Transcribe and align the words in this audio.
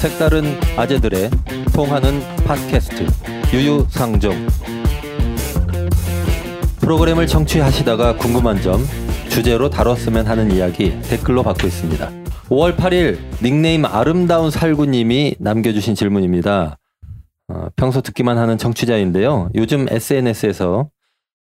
색다른 0.00 0.58
아재들의 0.78 1.28
통하는 1.74 2.20
팟캐스트 2.46 3.06
유유상종 3.52 4.32
프로그램을 6.80 7.26
청취하시다가 7.26 8.16
궁금한 8.16 8.62
점 8.62 8.80
주제로 9.28 9.68
다뤘으면 9.68 10.26
하는 10.26 10.52
이야기 10.52 10.98
댓글로 11.02 11.42
받고 11.42 11.66
있습니다. 11.66 12.08
5월 12.48 12.78
8일 12.78 13.18
닉네임 13.42 13.84
아름다운 13.84 14.50
살구님이 14.50 15.36
남겨주신 15.38 15.94
질문입니다. 15.94 16.78
어, 17.48 17.66
평소 17.76 18.00
듣기만 18.00 18.38
하는 18.38 18.56
청취자인데요. 18.56 19.50
요즘 19.54 19.86
SNS에서 19.90 20.88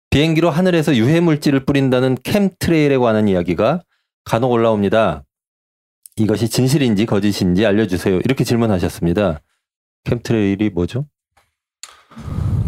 비행기로 0.10 0.50
하늘에서 0.50 0.96
유해 0.96 1.20
물질을 1.20 1.64
뿌린다는 1.64 2.18
캠트레일에 2.24 2.98
관한 2.98 3.28
이야기가 3.28 3.84
간혹 4.26 4.52
올라옵니다. 4.52 5.27
이것이 6.18 6.50
진실인지 6.50 7.06
거짓인지 7.06 7.66
알려주세요. 7.66 8.20
이렇게 8.26 8.44
질문하셨습니다. 8.44 9.42
chemtrail이 10.04 10.70
뭐죠? 10.70 11.06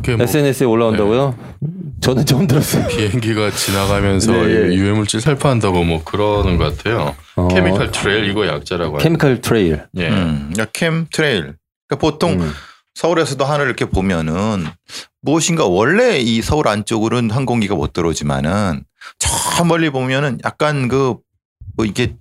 뭐 0.08 0.24
SNS에 0.24 0.66
올라온다고요? 0.66 1.38
저는 2.02 2.26
처음 2.26 2.48
들었어요. 2.48 2.88
비행기가 2.88 3.52
지나가면서 3.52 4.32
네, 4.32 4.40
예. 4.40 4.74
유해물질 4.74 5.22
살포한다고 5.22 5.84
뭐 5.84 6.04
그러는 6.04 6.58
것 6.58 6.78
같아요. 6.78 7.16
어, 7.36 7.48
chemical 7.50 7.92
trail 7.92 8.26
이거 8.26 8.48
약자라고 8.48 8.96
하죠. 8.96 9.04
chemical 9.04 9.42
trail. 9.42 9.86
예. 9.98 10.10
음, 10.10 10.50
그러니까 10.52 10.66
chemtrail. 10.74 11.56
그러니까 11.88 11.96
보통 12.00 12.42
음. 12.42 12.52
서울에서도 12.96 13.44
하늘 13.46 13.66
이렇게 13.68 13.86
보면은 13.86 14.66
무엇인가 15.22 15.66
원래 15.66 16.18
이 16.18 16.42
서울 16.42 16.68
안쪽으로는 16.68 17.30
항공기가 17.30 17.76
못 17.76 17.94
들어오지만은 17.94 18.84
저 19.20 19.64
멀리 19.64 19.90
보면은 19.90 20.40
약간 20.44 20.88
그 20.88 21.16
뭐 21.80 21.86
이게 21.86 22.14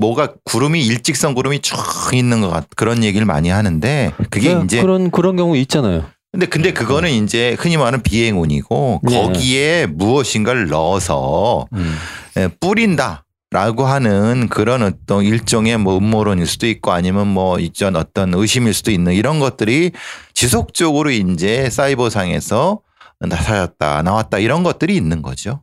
뭐가 0.00 0.34
구름이 0.44 0.84
일직선 0.84 1.34
구름이 1.34 1.60
쭉 1.60 1.76
있는 2.14 2.40
것 2.40 2.50
같 2.50 2.66
그런 2.74 3.04
얘기를 3.04 3.26
많이 3.26 3.50
하는데 3.50 4.12
그게 4.30 4.54
네, 4.54 4.62
이제 4.64 4.80
그런 4.80 5.10
그런 5.10 5.36
경우 5.36 5.56
있잖아요. 5.58 6.04
근데 6.32 6.46
근데 6.46 6.72
그거는 6.72 7.10
이제 7.10 7.56
흔히 7.58 7.76
말하는 7.76 8.02
비행운이고 8.02 9.00
네. 9.02 9.22
거기에 9.22 9.86
무엇인가를 9.86 10.68
넣어서 10.68 11.66
음. 11.72 11.96
예, 12.36 12.48
뿌린다 12.60 13.24
라고 13.52 13.84
하는 13.84 14.48
그런 14.48 14.82
어떤 14.82 15.24
일종의 15.24 15.76
뭐 15.78 15.98
음모론일 15.98 16.46
수도 16.46 16.68
있고 16.68 16.92
아니면 16.92 17.26
뭐 17.26 17.58
이전 17.58 17.96
어떤 17.96 18.32
의심일 18.32 18.72
수도 18.74 18.92
있는 18.92 19.12
이런 19.12 19.40
것들이 19.40 19.90
지속적으로 20.34 21.10
이제 21.10 21.68
사이버상에서 21.68 22.80
나타났다 23.18 24.02
나왔다 24.02 24.38
이런 24.38 24.62
것들이 24.62 24.94
있는 24.94 25.20
거죠. 25.20 25.62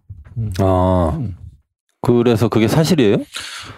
아 0.60 1.18
그래서 2.16 2.48
그게 2.48 2.68
사실이에요? 2.68 3.18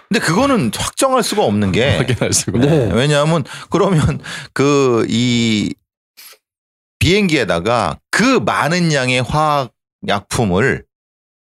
근데 0.08 0.20
그거는 0.20 0.70
확정할 0.74 1.22
수가 1.22 1.42
없는 1.44 1.72
게 1.72 1.96
확인할 1.96 2.32
수가. 2.32 2.58
네. 2.60 2.90
왜냐하면 2.92 3.44
그러면 3.70 4.20
그 4.52 5.04
이 5.08 5.74
비행기에다가 7.00 7.98
그 8.10 8.38
많은 8.38 8.92
양의 8.92 9.22
화학 9.22 9.72
약품을 10.06 10.84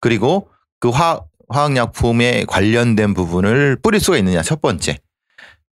그리고 0.00 0.48
그 0.78 0.88
화, 0.88 1.20
화학 1.48 1.76
약품에 1.76 2.44
관련된 2.46 3.12
부분을 3.12 3.76
뿌릴 3.82 4.00
수가 4.00 4.16
있느냐 4.18 4.42
첫 4.42 4.62
번째. 4.62 4.98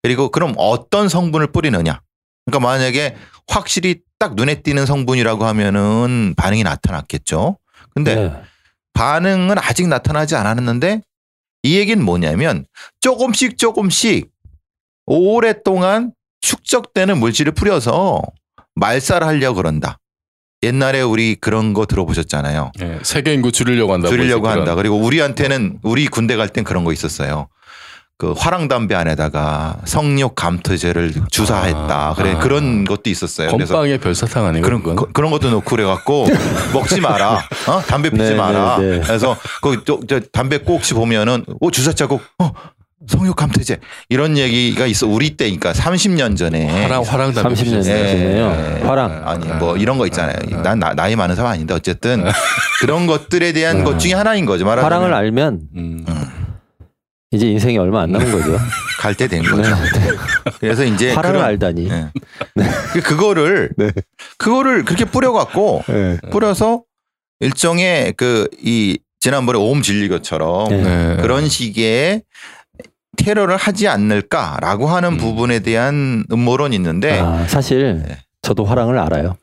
그리고 0.02 0.30
그럼 0.30 0.54
어떤 0.58 1.08
성분을 1.08 1.48
뿌리느냐. 1.52 2.00
그러니까 2.44 2.68
만약에 2.68 3.16
확실히 3.48 4.00
딱 4.18 4.34
눈에 4.34 4.62
띄는 4.62 4.84
성분이라고 4.84 5.44
하면은 5.44 6.34
반응이 6.36 6.62
나타났겠죠. 6.64 7.58
근데 7.94 8.14
네. 8.14 8.32
반응은 8.98 9.58
아직 9.58 9.86
나타나지 9.86 10.34
않았는데 10.34 11.02
이 11.62 11.76
얘기는 11.78 12.04
뭐냐면 12.04 12.66
조금씩 13.00 13.56
조금씩 13.56 14.28
오랫동안 15.06 16.12
축적되는 16.40 17.16
물질을 17.18 17.52
뿌려서 17.52 18.20
말살을 18.74 19.24
하려고 19.24 19.56
그런다. 19.58 19.98
옛날에 20.64 21.00
우리 21.00 21.36
그런 21.36 21.74
거 21.74 21.86
들어보셨잖아요. 21.86 22.72
예. 22.80 22.98
세계 23.04 23.34
인구 23.34 23.52
줄이려고 23.52 23.92
한다고. 23.92 24.12
줄이려고 24.12 24.48
한다. 24.48 24.74
그리고 24.74 24.96
우리한테는 24.96 25.78
우리 25.84 26.08
군대 26.08 26.34
갈 26.34 26.48
땐 26.48 26.64
그런 26.64 26.82
거 26.82 26.92
있었어요. 26.92 27.48
그 28.18 28.32
화랑 28.36 28.66
담배 28.66 28.96
안에다가 28.96 29.76
성욕 29.84 30.34
감토제를 30.34 31.12
주사했다. 31.30 32.08
아, 32.08 32.14
그래 32.14 32.32
아. 32.32 32.38
그런 32.40 32.84
것도 32.84 33.02
있었어요. 33.10 33.48
건빵의 33.48 33.98
별사탕 33.98 34.44
아니에요? 34.44 34.64
그런 34.64 34.82
그건? 34.82 34.96
거- 34.96 35.06
그런 35.12 35.30
것도 35.30 35.50
넣고 35.50 35.60
그래갖고 35.64 36.26
먹지 36.74 37.00
마라. 37.00 37.34
어? 37.68 37.80
담배 37.86 38.10
피지 38.10 38.30
네, 38.30 38.34
마라. 38.34 38.78
네, 38.78 38.98
네. 38.98 39.00
그래서 39.04 39.36
거기 39.62 39.84
또저 39.84 40.18
담배 40.32 40.58
꼭지 40.58 40.94
보면은 40.94 41.44
오 41.60 41.70
주사 41.70 41.92
자국 41.92 42.20
어 42.40 42.50
성욕 43.06 43.36
감퇴제 43.36 43.78
이런 44.08 44.36
얘기가 44.36 44.86
있어 44.86 45.06
우리 45.06 45.36
때니까 45.36 45.70
30년 45.72 46.36
전에 46.36 46.66
화랑 46.82 47.02
화랑 47.04 47.32
담배 47.32 47.54
30년 47.54 47.62
피셨어요? 47.64 47.94
예, 47.94 48.08
전에요. 48.10 48.78
예. 48.80 48.84
화랑. 48.84 49.22
아니 49.28 49.46
뭐 49.46 49.76
이런 49.76 49.96
거 49.96 50.06
있잖아요. 50.06 50.34
아, 50.54 50.62
난 50.62 50.80
나, 50.80 50.92
나이 50.92 51.14
많은 51.14 51.36
사람 51.36 51.52
아닌데 51.52 51.72
어쨌든 51.72 52.24
그런 52.80 53.06
것들에 53.06 53.52
대한 53.52 53.82
아. 53.82 53.84
것 53.84 54.00
중에 54.00 54.14
하나인 54.14 54.44
거죠. 54.44 54.64
말하자면 54.64 54.92
화랑을 54.92 55.14
알면 55.14 55.60
음. 55.76 56.04
이제 57.30 57.46
인생이 57.50 57.76
얼마 57.78 58.02
안 58.02 58.12
남은 58.12 58.32
거죠. 58.32 58.58
갈 58.98 59.14
때된 59.14 59.42
네. 59.42 59.48
거죠. 59.48 59.70
그래서 60.60 60.84
이제 60.84 61.12
화랑을 61.14 61.36
그런- 61.38 61.44
알다니. 61.50 61.88
예. 61.90 62.06
그- 62.92 63.00
그거를 63.02 63.70
네. 63.76 63.90
그거를 64.38 64.84
그렇게 64.84 65.04
뿌려갖고 65.04 65.82
네. 65.88 66.18
뿌려서 66.30 66.82
일종의 67.40 68.14
그 68.14 68.48
이 68.62 68.98
지난번에 69.20 69.58
오음 69.58 69.82
진리교처럼 69.82 70.68
네. 70.68 70.82
네. 70.82 71.16
그런 71.22 71.48
식의 71.48 72.22
테러를 73.16 73.56
하지 73.56 73.88
않을까라고 73.88 74.86
하는 74.86 75.14
음. 75.14 75.16
부분에 75.18 75.58
대한 75.58 76.24
음모론이 76.30 76.74
있는데 76.76 77.18
아, 77.18 77.44
사실 77.48 78.02
네. 78.06 78.18
저도 78.42 78.64
화랑을 78.64 78.96
알아요. 78.98 79.36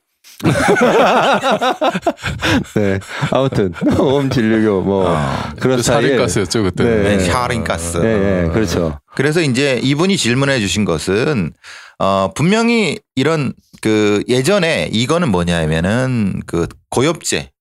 네. 2.76 3.00
아무튼 3.32 3.74
오음 4.00 4.30
진료교 4.30 4.82
뭐 4.82 5.10
어, 5.10 5.18
그런 5.60 5.78
그. 5.78 5.84
살인가스였죠 5.84 6.64
그때. 6.64 6.84
네. 6.84 7.18
네, 7.18 7.20
샤링가스. 7.20 7.98
네, 7.98 8.18
네, 8.18 8.50
그렇죠. 8.50 9.00
그래서 9.16 9.42
이제 9.42 9.80
이분이 9.82 10.18
질문해 10.18 10.60
주신 10.60 10.84
것은 10.84 11.54
어 12.00 12.32
분명히 12.36 13.00
이런 13.16 13.54
그 13.82 14.24
예전에 14.28 14.90
이거는 14.92 15.30
뭐냐면은 15.30 16.42
그 16.46 16.68
고엽제 16.90 17.52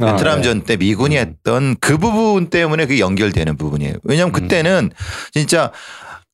아, 0.00 0.12
베트남전 0.12 0.62
때 0.62 0.76
미군이 0.76 1.16
음. 1.16 1.20
했던 1.20 1.76
그 1.80 1.96
부분 1.96 2.50
때문에 2.50 2.86
그게 2.86 3.00
연결되는 3.00 3.56
부분이에요. 3.56 3.94
왜냐하면 4.04 4.34
음. 4.34 4.40
그때는 4.40 4.90
진짜 5.32 5.72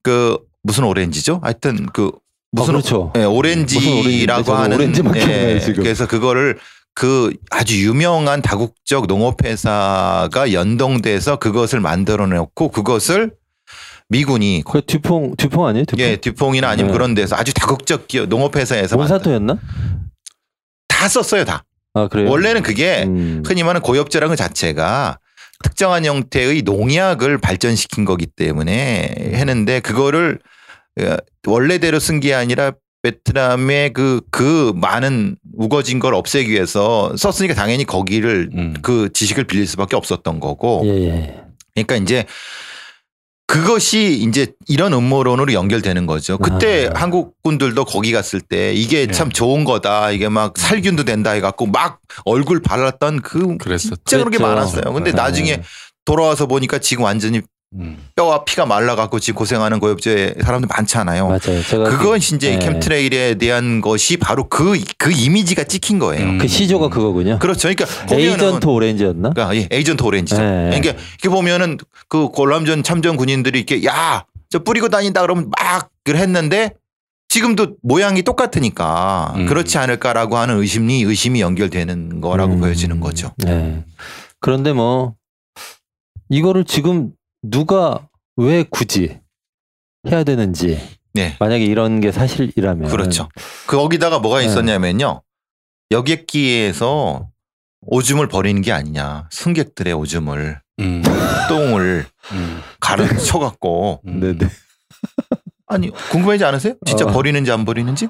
그 0.03 0.39
무슨 0.65 0.85
오렌지죠? 0.85 1.41
하여튼 1.43 1.87
그 1.93 2.11
무슨 2.55 2.71
아, 2.71 2.79
그렇죠. 2.79 3.13
예, 3.17 3.21
무슨 3.21 3.33
오렌지라고 3.33 3.83
오렌지인데 3.83 4.45
저는 4.45 4.73
하는 4.73 5.17
예, 5.17 5.21
기억나요, 5.21 5.61
지금. 5.61 5.83
그래서 5.83 6.07
그거를 6.07 6.59
그 6.95 7.33
아주 7.51 7.81
유명한 7.85 8.41
다국적 8.41 9.07
농업회사가 9.07 10.53
연동돼서 10.53 11.37
그것을 11.37 11.81
만들어 11.81 12.27
놓고 12.27 12.71
그것을 12.71 13.33
미군이 14.09 14.63
그 14.65 14.83
듀퐁 14.87 15.35
듀퐁 15.37 15.67
아니에요? 15.67 15.85
듀퐁? 15.87 16.05
예, 16.05 16.17
듀퐁이나 16.17 16.69
아니면 16.69 16.89
네. 16.89 16.93
그런 16.93 17.15
데서 17.15 17.35
아주 17.37 17.53
다국적 17.53 18.07
기업 18.07 18.29
농업회사에서 18.29 18.97
몬산토였나? 18.97 19.59
다 20.89 21.09
썼어요 21.09 21.45
다. 21.45 21.65
아 21.95 22.09
그래요. 22.09 22.31
원래는 22.31 22.63
그게 22.63 23.05
음. 23.05 23.43
흔히 23.45 23.63
말하는 23.63 23.81
고엽제라는 23.81 24.33
것 24.33 24.37
자체가 24.37 25.19
특정한 25.65 26.05
형태의 26.05 26.63
농약을 26.63 27.39
발전시킨 27.39 28.05
거기 28.05 28.27
때문에 28.27 29.15
했는데 29.33 29.81
그거를 29.81 30.35
어, 30.35 30.43
원래대로 31.47 31.99
쓴 31.99 32.21
게 32.21 32.35
아니라 32.35 32.73
베트남의 33.03 33.93
그, 33.93 34.23
그 34.31 34.73
많은 34.77 35.37
우거진 35.57 35.99
걸 35.99 36.15
없애기 36.15 36.51
위해서 36.51 37.15
썼으니까 37.17 37.55
당연히 37.55 37.85
거기를 37.85 38.49
음. 38.55 38.75
그 38.81 39.11
지식을 39.13 39.45
빌릴 39.45 39.67
수밖에 39.67 39.95
없었던 39.97 40.41
거고. 40.41 40.83
예, 40.87 40.91
예. 41.09 41.41
그러니까 41.75 41.97
이제 41.97 42.25
그것이 43.47 44.23
이제 44.27 44.55
이런 44.69 44.95
음모론으로 44.95 45.53
연결되는 45.53 46.07
거죠. 46.07 46.39
그때 46.39 46.89
아. 46.95 47.01
한국 47.01 47.35
분들도 47.43 47.85
거기 47.85 48.11
갔을 48.11 48.41
때 48.41 48.73
이게 48.73 49.07
네. 49.07 49.13
참 49.13 49.31
좋은 49.31 49.65
거다. 49.65 50.11
이게 50.13 50.31
막 50.31 50.57
살균도 50.57 51.05
된다 51.05 51.33
해갖고 51.33 51.67
막 51.67 52.01
얼굴 52.25 52.63
발랐던 52.63 53.21
그 53.21 53.59
그랬었죠. 53.59 53.97
진짜 54.07 54.25
그런 54.25 54.31
게. 54.31 54.39
많았어요. 54.39 54.95
근데 54.95 55.11
네. 55.11 55.17
나중에 55.17 55.63
돌아와서 56.07 56.47
보니까 56.47 56.79
지금 56.79 57.05
완전히 57.05 57.43
음. 57.77 57.99
뼈와 58.15 58.45
피가 58.45 58.67
말라갖고 58.67 59.19
지금 59.19 59.39
고생하는 59.39 59.81
고엽제 59.81 60.37
사람들 60.41 60.69
많잖아요. 60.69 61.27
맞아요. 61.27 61.63
제가 61.63 61.85
그건 61.91 62.19
이제 62.19 62.57
네. 62.57 62.59
chemtrail에 62.59 63.35
대한 63.35 63.81
것이 63.81 64.17
바로 64.17 64.49
그, 64.49 64.81
그 64.97 65.11
이미지가 65.11 65.65
찍힌 65.65 65.99
거예요. 65.99 66.25
음. 66.25 66.39
그 66.39 66.47
시조가 66.47 66.89
그거군요. 66.89 67.39
그렇죠. 67.39 67.69
그러니까 67.69 68.15
Agent 68.15 68.67
Orange였나? 68.67 69.31
그러니까 69.31 69.57
예, 69.57 69.69
Agent 69.71 70.03
Orange죠. 70.03 70.41
네. 70.41 70.71
그러니까 70.71 70.91
이렇게 70.91 71.29
보면은 71.29 71.79
그 72.09 72.29
골람전 72.29 72.83
참전 72.83 73.17
군인들이 73.17 73.59
이렇게 73.59 73.85
야, 73.87 74.25
저 74.49 74.61
뿌리고 74.61 74.89
다닌다 74.89 75.23
그러면 75.23 75.51
막 75.51 75.91
그걸 76.05 76.21
했는데 76.21 76.75
지금도 77.29 77.77
모양이 77.83 78.23
똑같으니까 78.23 79.33
음. 79.37 79.47
그렇지 79.47 79.79
않을까라고 79.79 80.37
하는 80.37 80.59
의심이 80.59 81.03
의심이 81.03 81.41
연결되는 81.41 82.21
거라고 82.21 82.55
음. 82.55 82.61
보여지는 82.61 83.01
거죠. 83.01 83.33
네. 83.39 83.83
그런데 84.39 84.73
뭐 84.73 85.15
이거를 86.29 86.65
지금 86.65 87.11
누가 87.51 88.09
왜 88.37 88.65
굳이 88.69 89.21
해야 90.07 90.25
되는지 90.25 90.81
네. 91.13 91.37
만약에 91.39 91.65
이런 91.65 92.01
게 92.01 92.11
사실이라면 92.11 92.91
그렇죠. 92.91 93.29
그 93.67 93.77
거기다가 93.77 94.19
뭐가 94.19 94.41
네. 94.41 94.47
있었냐면요. 94.47 95.23
여객기에서 95.91 97.29
오줌을 97.83 98.29
버리는 98.29 98.61
게 98.63 98.73
아니냐. 98.73 99.29
승객들의 99.31 99.93
오줌을 99.93 100.61
음. 100.81 101.03
똥을 101.49 102.07
음. 102.33 102.61
가르 102.81 103.07
쳐 103.19 103.39
갖고 103.39 104.01
음. 104.07 104.21
네네. 104.21 104.51
아니 105.67 105.91
궁금하지 105.91 106.45
않으세요? 106.45 106.75
진짜 106.85 107.05
어. 107.05 107.13
버리는지 107.13 107.53
안 107.53 107.65
버리는지? 107.65 108.09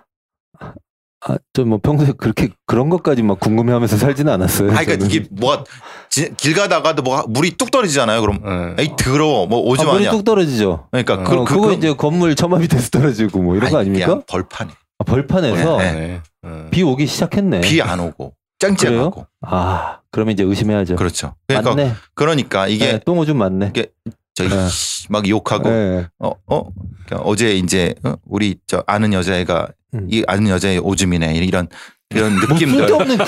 아, 1.27 1.39
저 1.55 1.65
뭐 1.65 1.79
평소에 1.83 2.13
그렇게 2.19 2.51
그런 2.67 2.91
것까지 2.91 3.23
막 3.23 3.41
궁금해하면서 3.41 3.97
살지는 3.97 4.33
않았어요. 4.33 4.71
아, 4.71 4.75
그러니까 4.85 4.97
저는. 4.99 5.07
이게 5.11 5.27
뭐가 5.31 5.65
지- 6.11 6.35
길 6.37 6.55
가다가도 6.55 7.03
뭐 7.03 7.25
물이 7.29 7.53
뚝 7.57 7.71
떨어지잖아요. 7.71 8.21
그럼 8.21 8.41
네. 8.77 8.83
에이 8.83 8.91
더러워 8.99 9.47
뭐 9.47 9.61
오줌 9.61 9.87
아, 9.89 9.93
물이 9.93 10.05
아니야. 10.07 10.11
뚝 10.11 10.25
떨어지죠. 10.25 10.89
그러니까 10.91 11.15
어, 11.15 11.25
그, 11.25 11.37
그, 11.39 11.45
그거 11.55 11.67
그- 11.69 11.73
이제 11.75 11.93
건물 11.95 12.35
처마 12.35 12.59
밑에서 12.59 12.91
떨어지고 12.91 13.41
뭐 13.43 13.57
이런 13.57 13.71
거 13.71 13.79
아니, 13.79 13.89
아닙니까? 13.89 14.07
그냥 14.07 14.23
벌판에 14.27 14.71
아, 14.99 15.05
벌판에서 15.05 15.77
네. 15.79 15.93
네. 15.93 16.21
네. 16.43 16.71
비 16.71 16.83
오기 16.83 17.07
시작했네. 17.07 17.61
비 17.63 17.81
안 17.81 18.01
오고 18.01 18.35
짱짱하고 18.59 19.27
아, 19.43 19.99
그러면 20.11 20.33
이제 20.33 20.43
의심해야죠. 20.43 20.97
그렇죠. 20.97 21.35
그러니까 21.49 21.75
맞네. 21.75 21.93
그러니까 22.15 22.69
이게 22.69 22.93
네, 22.93 23.01
똥 23.05 23.19
오줌 23.19 23.37
맞네. 23.39 23.69
이게 23.71 23.89
저기 24.35 24.51
네. 24.51 24.67
막 25.09 25.29
욕하고 25.29 25.69
네. 25.69 26.07
어, 26.19 26.33
어, 26.47 26.65
그러니까 27.07 27.29
어제 27.29 27.55
이제 27.55 27.95
어? 28.03 28.15
우리 28.25 28.57
저 28.67 28.83
아는 28.87 29.13
여자애가 29.13 29.69
음. 29.95 30.09
이 30.11 30.25
아는 30.27 30.49
여자의 30.49 30.79
오줌이네 30.81 31.35
이런 31.37 31.69
이런 32.11 32.35
뭐 32.35 32.49
느낌들. 32.49 32.79
쓸데없는 32.81 33.19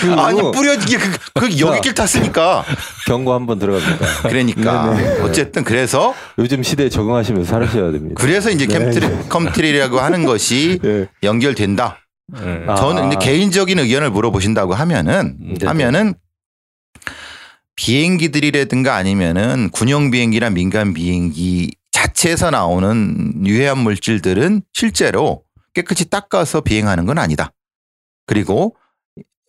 지금 0.00 0.18
아니 0.18 0.40
뿌려지게 0.40 0.98
그, 0.98 1.18
그 1.34 1.58
여기길 1.60 1.94
탔으니까 1.94 2.64
경고 3.06 3.34
한번 3.34 3.58
들어갑니다. 3.58 4.28
그러니까 4.28 4.94
네네. 4.94 5.20
어쨌든 5.20 5.64
그래서 5.64 6.14
요즘 6.38 6.62
시대에 6.62 6.88
적응하시면서 6.88 7.48
살으셔야 7.48 7.92
됩니다. 7.92 8.14
그래서 8.18 8.50
이제 8.50 8.66
네. 8.66 8.78
캠트리 8.78 9.28
컴트리라고 9.28 10.00
하는 10.00 10.24
것이 10.24 10.78
예. 10.84 11.08
연결된다. 11.22 11.98
네. 12.28 12.64
아. 12.66 12.74
저는 12.74 13.02
근데 13.02 13.16
개인적인 13.16 13.78
의견을 13.78 14.10
물어보신다고 14.10 14.74
하면은 14.74 15.36
네네. 15.38 15.66
하면은 15.66 16.14
비행기들이라든가 17.80 18.94
아니면은 18.94 19.70
군용 19.70 20.10
비행기나 20.10 20.50
민간 20.50 20.92
비행기 20.92 21.74
자체에서 21.92 22.50
나오는 22.50 23.46
유해한 23.46 23.78
물질들은 23.78 24.62
실제로 24.74 25.44
깨끗이 25.72 26.10
닦아서 26.10 26.60
비행하는 26.60 27.06
건 27.06 27.16
아니다. 27.16 27.52
그리고 28.26 28.76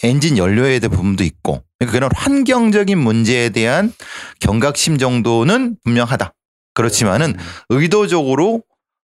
엔진 0.01 0.37
연료에 0.37 0.79
대한 0.79 0.95
부분도 0.95 1.25
있고 1.25 1.61
그러니까 1.77 1.91
그런 1.91 2.09
환경적인 2.15 2.97
문제에 2.97 3.49
대한 3.49 3.91
경각심 4.39 4.97
정도는 4.97 5.75
분명하다. 5.83 6.33
그렇지만은 6.73 7.35
의도적으로 7.67 8.63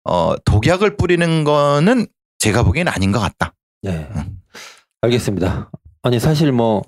어 0.04 0.36
독약을 0.46 0.98
뿌리는 0.98 1.44
거는 1.44 2.08
제가 2.40 2.64
보기엔 2.64 2.88
아닌 2.88 3.12
것 3.12 3.20
같다. 3.20 3.54
네. 3.84 4.10
알겠습니다. 5.02 5.70
아니 6.02 6.20
사실 6.20 6.52
뭐 6.52 6.82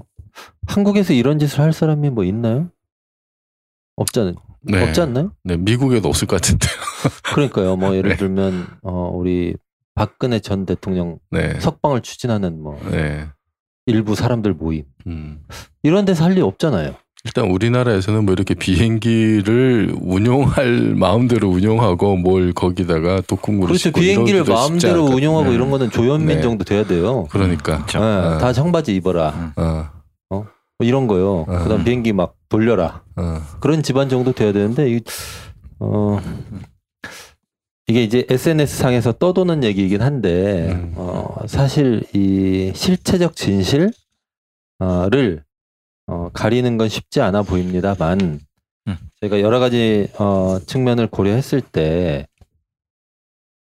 한국에서 0.67 1.13
이런 1.13 1.39
짓을 1.39 1.59
할 1.59 1.73
사람이 1.73 2.09
뭐 2.09 2.23
있나요? 2.23 2.69
없잖아요. 3.95 4.35
네. 4.61 4.81
없지 4.81 5.01
않나요? 5.01 5.33
네, 5.43 5.57
미국에도 5.57 6.09
없을 6.09 6.27
것 6.27 6.41
같은데. 6.41 6.67
그러니까요. 7.33 7.75
뭐 7.75 7.95
예를 7.95 8.11
네. 8.11 8.17
들면 8.17 8.67
어 8.81 9.11
우리 9.13 9.55
박근혜 9.95 10.39
전 10.39 10.65
대통령 10.65 11.19
네. 11.31 11.59
석방을 11.59 12.01
추진하는 12.01 12.61
뭐 12.61 12.79
네. 12.89 13.27
일부 13.85 14.15
사람들 14.15 14.53
모임 14.53 14.85
음. 15.07 15.41
이런 15.83 16.05
데서 16.05 16.23
할리 16.23 16.41
없잖아요. 16.41 16.95
일단 17.25 17.49
우리나라에서는 17.49 18.25
뭐 18.25 18.33
이렇게 18.33 18.53
비행기를 18.53 19.95
운용할 20.01 20.93
마음대로 20.95 21.49
운용하고 21.49 22.17
뭘 22.17 22.51
거기다가 22.53 23.21
독국물을 23.21 23.67
그렇죠. 23.67 23.91
비행기를 23.91 24.43
마음대로 24.43 25.05
운영하고 25.05 25.43
같아요. 25.43 25.53
이런 25.53 25.71
거는 25.71 25.89
조현민 25.89 26.37
네. 26.37 26.41
정도 26.41 26.65
돼야 26.65 26.85
돼요. 26.85 27.25
그러니까. 27.29 27.85
네, 27.85 27.97
어. 27.97 28.37
다 28.39 28.51
청바지 28.51 28.93
입어라. 28.95 29.53
어, 29.55 29.85
뭐 30.83 30.87
이런 30.87 31.07
거요. 31.07 31.45
어. 31.47 31.63
그다음 31.63 31.83
비행기 31.83 32.13
막 32.13 32.35
돌려라. 32.49 33.03
어. 33.15 33.39
그런 33.61 33.81
집안 33.81 34.09
정도 34.09 34.33
돼야 34.33 34.51
되는데 34.51 34.91
이, 34.91 35.01
어 35.79 36.19
이게 37.87 38.03
이제 38.03 38.25
SNS 38.29 38.77
상에서 38.77 39.13
떠도는 39.13 39.63
얘기이긴 39.63 40.01
한데 40.01 40.71
음. 40.71 40.93
어 40.97 41.35
사실 41.47 42.03
이 42.13 42.71
실체적 42.75 43.35
진실을 43.35 43.91
어, 46.07 46.29
가리는 46.33 46.77
건 46.77 46.89
쉽지 46.89 47.21
않아 47.21 47.43
보입니다만 47.43 48.41
음. 48.87 48.97
제가 49.21 49.39
여러 49.39 49.59
가지 49.59 50.09
어, 50.19 50.59
측면을 50.65 51.07
고려했을 51.07 51.61
때 51.61 52.27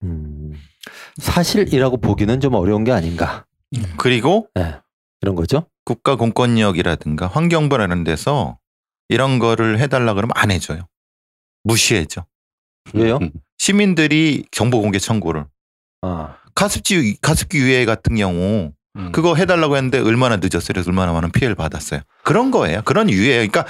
음, 0.05 0.55
사실이라고 1.17 1.97
보기는 1.97 2.39
좀 2.41 2.55
어려운 2.55 2.85
게 2.85 2.93
아닌가 2.93 3.45
그리고 3.99 4.49
이런 5.23 5.35
거죠. 5.35 5.67
국가 5.91 6.15
공권력이라든가 6.15 7.27
환경부라는 7.27 8.05
데서 8.05 8.59
이런 9.09 9.41
거를 9.41 9.81
해달라 9.81 10.15
그러면 10.15 10.31
안 10.37 10.53
해줘요. 10.53 10.87
무시해줘. 11.65 12.25
왜요? 12.95 13.19
음. 13.21 13.33
시민들이 13.59 14.45
정보 14.53 14.81
공개 14.83 15.01
청구를 15.01 15.47
아, 16.03 16.37
가습지 16.55 17.17
가습기 17.21 17.59
유해 17.59 17.85
같은 17.87 18.15
경우 18.15 18.71
음. 18.97 19.11
그거 19.11 19.35
해달라고 19.35 19.77
했는데 19.77 19.99
얼마나 19.99 20.37
늦었어요. 20.37 20.69
그래서 20.69 20.91
얼마나 20.91 21.13
많은 21.13 21.33
피해를 21.33 21.57
받았어요. 21.57 22.03
그런 22.23 22.53
거예요. 22.53 22.83
그런 22.85 23.11
유해예요. 23.11 23.49
그러니까 23.49 23.67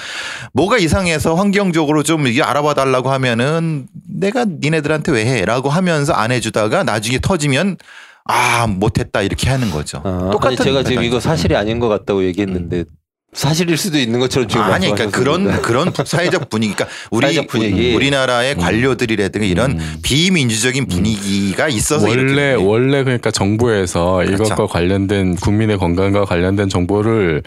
뭐가 0.53 0.77
이상해서 0.77 1.37
환경적으로 1.37 2.03
좀 2.03 2.27
이게 2.27 2.43
알아봐 2.43 2.75
달라고 2.75 3.11
하면은 3.13 3.89
내가 4.07 4.45
니네들한테 4.45 5.11
왜 5.13 5.25
해?라고 5.25 5.71
하면서 5.71 6.13
안 6.13 6.33
해주다가 6.33 6.85
나중에 6.85 7.19
터지면 7.19 7.79
아 8.25 8.67
못했다 8.67 9.23
이렇게 9.23 9.49
하는 9.51 9.71
거죠. 9.71 9.99
아, 10.05 10.31
똑같은 10.31 10.49
아니 10.49 10.57
제가 10.57 10.79
지금 10.83 10.91
메커니즘. 11.03 11.05
이거 11.05 11.21
사실이 11.21 11.57
아닌 11.57 11.79
것 11.81 11.89
같다고 11.89 12.25
얘기했는데 12.25 12.85
사실일 13.33 13.77
수도 13.77 13.97
있는 13.99 14.19
것처럼 14.19 14.49
지금 14.49 14.63
아니 14.65 14.91
그러니까. 14.91 15.17
그런 15.17 15.63
그런 15.63 15.93
사회적 16.05 16.51
분위기 16.51 16.75
그러니까 16.75 16.97
우리 17.13 17.27
사회적 17.27 17.47
분위기. 17.47 17.95
우리나라의 17.95 18.57
관료들이라든가 18.57 19.47
이런 19.47 19.73
음. 19.73 19.97
비민주적인 20.03 20.87
분위기가 20.87 21.69
있어서 21.69 22.09
원래 22.09 22.21
이렇게 22.53 22.55
원래 22.65 23.05
그러니까 23.05 23.31
정부에서 23.31 24.17
그렇죠. 24.25 24.45
이것과 24.45 24.67
관련된 24.67 25.37
국민의 25.37 25.79
건강과 25.79 26.25
관련된 26.25 26.69
정보를 26.69 27.43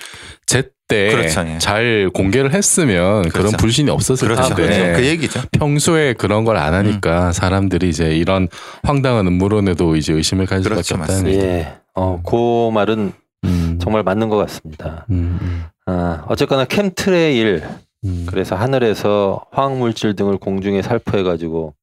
제때 0.46 1.10
그렇죠, 1.12 1.46
예. 1.48 1.58
잘 1.58 2.10
공개를 2.14 2.54
했으면 2.54 3.24
그런 3.30 3.48
그렇죠. 3.48 3.58
불신이 3.58 3.90
없었을 3.90 4.28
그렇죠. 4.30 4.56
텐데 4.56 4.78
그렇죠. 4.78 5.02
그 5.02 5.06
얘기죠. 5.08 5.42
평소에 5.52 6.14
그런 6.14 6.46
걸 6.46 6.54
안 6.58 6.74
하니까 6.74 7.28
음. 7.28 7.32
사람들이 7.34 7.90
이제 7.90 8.16
이런 8.16 8.48
황당한 8.84 9.28
음모론에도 9.28 9.96
이제 9.98 10.14
의심을 10.14 10.46
가질 10.46 10.70
그렇죠, 10.70 10.84
수밖에 10.96 11.02
없다는 11.02 11.24
맞습니다. 11.24 11.46
얘기. 11.46 11.56
예, 11.58 11.74
어, 11.96 12.22
그 12.26 12.72
말은 12.74 13.12
음. 13.46 13.80
정말 13.82 14.04
맞는 14.04 14.30
것 14.30 14.38
같습니다. 14.38 15.06
음, 15.10 15.38
음, 15.42 15.64
아, 15.86 16.26
어쨌거나 16.30 16.66
캠트레일 16.66 17.64
음. 18.06 18.26
그래서 18.30 18.56
하늘에서 18.56 19.46
화학 19.52 19.78
물질 19.78 20.16
등을 20.16 20.38
공중에 20.38 20.82
살포해 20.82 21.24
가지고 21.24 21.76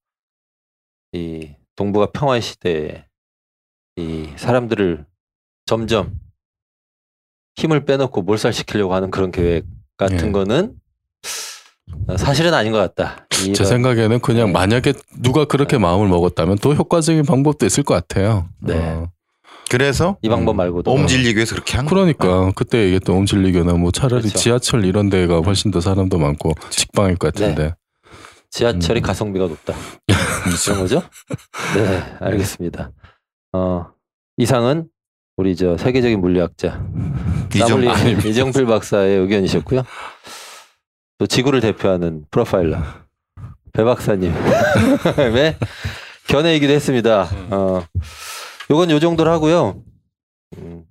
이 1.12 1.50
동북아 1.76 2.06
평화 2.12 2.40
시대에 2.40 3.06
이 3.96 4.28
사람들을 4.36 5.06
점점 5.66 6.18
힘을 7.56 7.84
빼놓고 7.84 8.22
몰살시키려고 8.22 8.94
하는 8.94 9.10
그런 9.10 9.30
계획 9.30 9.64
같은 9.96 10.28
예. 10.28 10.32
거는 10.32 10.80
사실은 12.16 12.54
아닌 12.54 12.72
것 12.72 12.78
같다. 12.78 13.26
제 13.54 13.64
생각에는 13.64 14.20
그냥 14.20 14.46
네. 14.48 14.52
만약에 14.52 14.94
누가 15.18 15.44
그렇게 15.44 15.78
마음을 15.78 16.08
먹었다면 16.08 16.58
또 16.58 16.74
효과적인 16.74 17.24
방법도 17.24 17.66
있을 17.66 17.82
것 17.82 17.94
같아요. 17.94 18.48
네. 18.60 18.78
어. 18.78 19.10
그래서 19.70 20.16
이 20.20 20.28
방법 20.28 20.52
음. 20.52 20.56
말고도 20.56 20.90
옴질리기 20.90 21.36
위해서 21.36 21.54
그렇게 21.54 21.76
한 21.76 21.86
그러니까 21.86 22.50
그때 22.56 22.82
얘기했던 22.82 23.14
옴질리교나 23.14 23.74
뭐 23.74 23.92
차라리 23.92 24.22
그렇죠. 24.22 24.38
지하철 24.38 24.84
이런 24.84 25.08
데가 25.10 25.38
훨씬 25.38 25.70
더 25.70 25.80
사람도 25.80 26.18
많고 26.18 26.54
직방일 26.70 27.16
것 27.16 27.32
같은데. 27.32 27.74
지하철이 28.50 29.00
음. 29.00 29.02
가성비가 29.02 29.46
높다. 29.46 29.74
그런 30.64 30.80
거죠? 30.80 31.02
네, 31.76 32.02
알겠습니다. 32.18 32.90
어, 33.52 33.86
이상은 34.38 34.88
우리 35.36 35.54
저 35.54 35.76
세계적인 35.76 36.20
물리학자 36.20 36.84
이정. 37.54 37.84
이정필 38.26 38.66
박사의 38.66 39.18
의견이셨고요. 39.20 39.84
또 41.18 41.26
지구를 41.28 41.60
대표하는 41.60 42.24
프로파일러 42.32 42.82
배 43.72 43.84
박사님의 43.84 44.34
견해이기도 46.26 46.72
했습니다. 46.72 47.28
어, 47.50 47.84
요건 48.70 48.90
요 48.90 49.00
정도로 49.00 49.30
하고요. 49.30 49.82
음, 50.58 50.84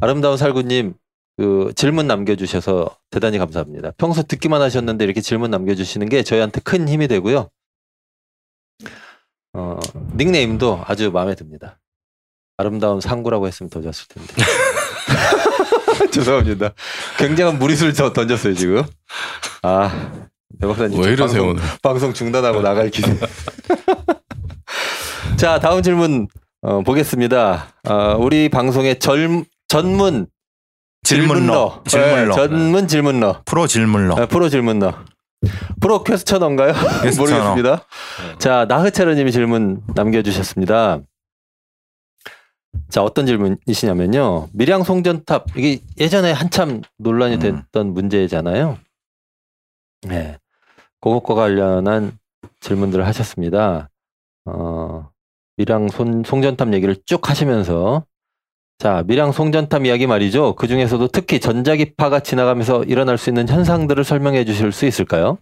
아름다운 0.00 0.36
살구님 0.36 0.94
그 1.36 1.72
질문 1.76 2.06
남겨주셔서 2.06 2.96
대단히 3.10 3.38
감사합니다. 3.38 3.92
평소 3.96 4.22
듣기만 4.22 4.60
하셨는데 4.62 5.04
이렇게 5.04 5.20
질문 5.20 5.50
남겨주시는 5.50 6.08
게 6.08 6.22
저희한테 6.22 6.60
큰 6.64 6.88
힘이 6.88 7.06
되고요. 7.06 7.48
어, 9.54 9.78
닉네임도 10.16 10.84
아주 10.86 11.10
마음에 11.10 11.34
듭니다. 11.34 11.78
아름다운 12.56 13.00
상구라고 13.00 13.46
했으면 13.46 13.70
더 13.70 13.80
좋았을 13.82 14.08
텐데. 14.08 14.34
죄송합니다. 16.10 16.72
굉장한 17.18 17.58
무리수를 17.58 17.94
저 17.94 18.12
던졌어요 18.12 18.54
지금. 18.54 18.82
아, 19.62 20.26
배 20.60 20.66
박사님 20.66 20.98
왜저 20.98 21.10
이러세요 21.12 21.42
방송, 21.42 21.48
오늘? 21.50 21.62
방송 21.82 22.12
중단하고 22.14 22.62
나갈 22.62 22.90
기세. 22.90 23.16
자, 25.38 25.60
다음 25.60 25.82
질문 25.82 26.26
어, 26.62 26.82
보겠습니다. 26.82 27.68
어, 27.88 28.16
우리 28.18 28.48
방송의 28.48 28.98
절, 28.98 29.44
전문 29.68 30.26
질문러. 31.04 31.82
질문러. 31.86 32.34
네, 32.34 32.48
전문 32.48 32.88
질문러. 32.88 33.42
프로 33.44 33.66
질문러. 33.66 34.16
아, 34.16 34.26
프로 34.26 34.48
질문러. 34.48 34.94
프로 35.80 36.02
퀘스처너인가요? 36.02 36.72
퀘스처너. 37.02 37.54
모르겠습니다. 37.54 37.84
자, 38.38 38.66
나흐체르님이 38.68 39.30
질문 39.30 39.82
남겨주셨습니다. 39.94 41.00
자, 42.90 43.02
어떤 43.02 43.26
질문이시냐면요. 43.26 44.48
밀양 44.52 44.82
송전탑, 44.82 45.56
이게 45.56 45.80
예전에 45.98 46.32
한참 46.32 46.82
논란이 46.98 47.36
음. 47.36 47.40
됐던 47.40 47.94
문제잖아요. 47.94 48.78
네. 50.08 50.38
그것과 51.00 51.34
관련한 51.34 52.18
질문들을 52.60 53.06
하셨습니다. 53.06 53.88
어, 54.46 55.08
밀양 55.58 55.88
손, 55.88 56.22
송전탑 56.24 56.72
얘기를 56.72 56.96
쭉 57.04 57.28
하시면서 57.28 58.04
자, 58.78 59.02
밀양 59.06 59.32
송전탑 59.32 59.84
이야기 59.86 60.06
말이죠. 60.06 60.54
그 60.54 60.68
중에서도 60.68 61.08
특히 61.08 61.40
전자기파가 61.40 62.20
지나가면서 62.20 62.84
일어날 62.84 63.18
수 63.18 63.28
있는 63.28 63.48
현상들을 63.48 64.04
설명해 64.04 64.44
주실 64.44 64.70
수 64.70 64.86
있을까요? 64.86 65.38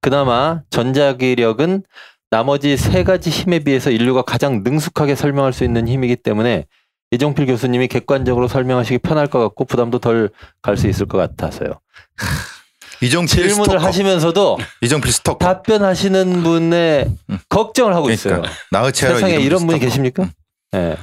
그나마 0.00 0.62
전자기력은 0.70 1.82
나머지 2.30 2.78
세 2.78 3.04
가지 3.04 3.28
힘에 3.28 3.58
비해서 3.58 3.90
인류가 3.90 4.22
가장 4.22 4.62
능숙하게 4.64 5.14
설명할 5.14 5.52
수 5.52 5.64
있는 5.64 5.86
힘이기 5.86 6.16
때문에 6.16 6.64
이종필 7.10 7.46
교수님이 7.46 7.88
객관적으로 7.88 8.48
설명하시기 8.48 8.98
편할 8.98 9.26
것 9.26 9.38
같고 9.38 9.66
부담도 9.66 9.98
덜 9.98 10.30
갈 10.62 10.76
수 10.78 10.88
있을 10.88 11.06
것 11.06 11.18
같아서요. 11.18 11.78
이종필 13.02 13.48
질문을 13.48 13.64
스토커. 13.64 13.86
하시면서도 13.86 14.58
이종필 14.82 15.12
스토커. 15.12 15.38
답변하시는 15.38 16.42
분의 16.42 17.06
음. 17.30 17.38
걱정을 17.48 17.94
하고 17.94 18.10
있어요. 18.10 18.36
그러니까 18.36 18.52
나우체로 18.70 19.14
세상에 19.14 19.32
이종필 19.34 19.46
이런 19.46 19.60
분이 19.66 19.72
스토커. 19.78 19.86
계십니까? 19.86 20.30
예. 20.74 20.96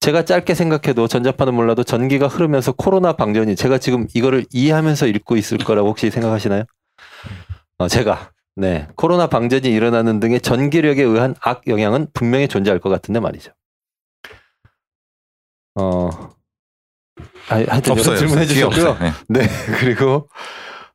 제가 0.00 0.24
짧게 0.24 0.54
생각해도 0.54 1.08
전자파는 1.08 1.54
몰라도 1.54 1.82
전기가 1.82 2.26
흐르면서 2.26 2.72
코로나 2.72 3.14
방전이 3.14 3.56
제가 3.56 3.78
지금 3.78 4.06
이거를 4.14 4.44
이해하면서 4.52 5.06
읽고 5.06 5.36
있을 5.38 5.56
거라고 5.58 5.88
혹시 5.88 6.10
생각하시나요? 6.10 6.64
어, 7.78 7.88
제가 7.88 8.30
네 8.56 8.86
코로나 8.96 9.26
방전이 9.28 9.66
일어나는 9.66 10.20
등의 10.20 10.40
전기력에 10.42 11.02
의한 11.02 11.34
악 11.40 11.62
영향은 11.66 12.08
분명히 12.12 12.48
존재할 12.48 12.80
것 12.80 12.90
같은데 12.90 13.18
말이죠. 13.18 13.50
어, 15.76 16.10
아, 17.48 17.54
하여튼 17.68 17.92
없어요. 17.92 18.16
질문해 18.18 18.46
주셨고요. 18.46 18.98
네. 19.00 19.12
네, 19.28 19.46
그리고 19.80 20.28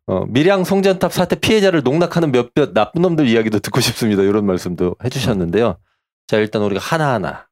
어, 0.09 0.25
밀양 0.25 0.63
송전탑 0.63 1.13
사태 1.13 1.35
피해자를 1.35 1.83
농락하는 1.83 2.31
몇몇 2.31 2.73
나쁜 2.73 3.03
놈들 3.03 3.27
이야기도 3.27 3.59
듣고 3.59 3.79
싶습니다. 3.79 4.23
이런 4.23 4.43
말씀도 4.43 4.95
해주셨는데요. 5.03 5.77
자, 6.25 6.37
일단 6.37 6.63
우리가 6.63 6.81
하나하나 6.81 7.45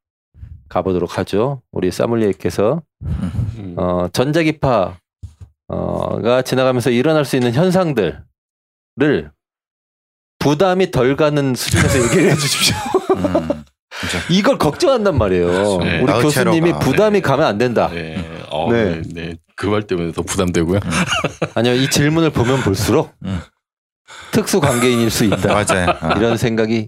가보도록 0.67 1.19
하죠. 1.19 1.61
우리 1.71 1.91
사물리에께서 1.91 2.81
음. 3.03 3.75
어, 3.77 4.07
전자기파가 4.11 4.97
지나가면서 6.43 6.89
일어날 6.89 7.25
수 7.25 7.35
있는 7.35 7.53
현상들을 7.53 8.23
부담이 10.39 10.89
덜 10.89 11.15
가는 11.15 11.53
수준에서 11.53 12.05
얘기를 12.05 12.31
해주십시오. 12.33 12.75
음. 13.17 13.63
이걸 14.31 14.57
걱정한단 14.57 15.15
말이에요. 15.15 15.77
네. 15.77 16.01
우리 16.01 16.11
교수님이 16.11 16.73
부담이 16.79 17.19
네. 17.19 17.21
가면 17.21 17.45
안 17.45 17.59
된다. 17.59 17.87
네. 17.93 18.17
어, 18.49 18.71
네. 18.71 19.03
그 19.57 19.67
말 19.67 19.83
때문에 19.83 20.11
더 20.13 20.21
부담되고요. 20.21 20.79
아니요, 21.55 21.73
이 21.73 21.89
질문을 21.89 22.29
보면 22.29 22.61
볼수록 22.61 23.13
음. 23.25 23.41
특수 24.31 24.61
관계인일 24.61 25.09
수 25.09 25.25
있다. 25.25 25.47
맞아요. 25.53 25.89
어. 26.01 26.13
이런 26.17 26.37
생각이 26.37 26.87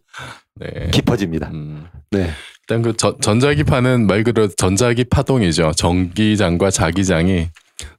네. 0.55 0.89
깊어집니다. 0.91 1.49
음. 1.53 1.87
네. 2.11 2.29
일단 2.61 2.81
그 2.83 2.95
전, 2.95 3.19
전자기파는 3.19 4.05
말 4.07 4.23
그대로 4.23 4.47
전자기 4.47 5.03
파동이죠. 5.03 5.71
전기장과 5.75 6.69
자기장이 6.69 7.49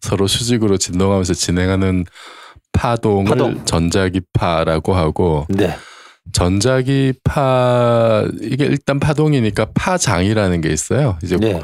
서로 0.00 0.26
수직으로 0.26 0.78
진동하면서 0.78 1.34
진행하는 1.34 2.04
파동을 2.72 3.24
파동. 3.26 3.64
전자기파라고 3.64 4.94
하고 4.94 5.46
네. 5.48 5.76
전자기파 6.32 8.24
이게 8.42 8.64
일단 8.66 9.00
파동이니까 9.00 9.66
파장이라는 9.74 10.60
게 10.60 10.68
있어요. 10.70 11.18
이제 11.22 11.36
네. 11.36 11.60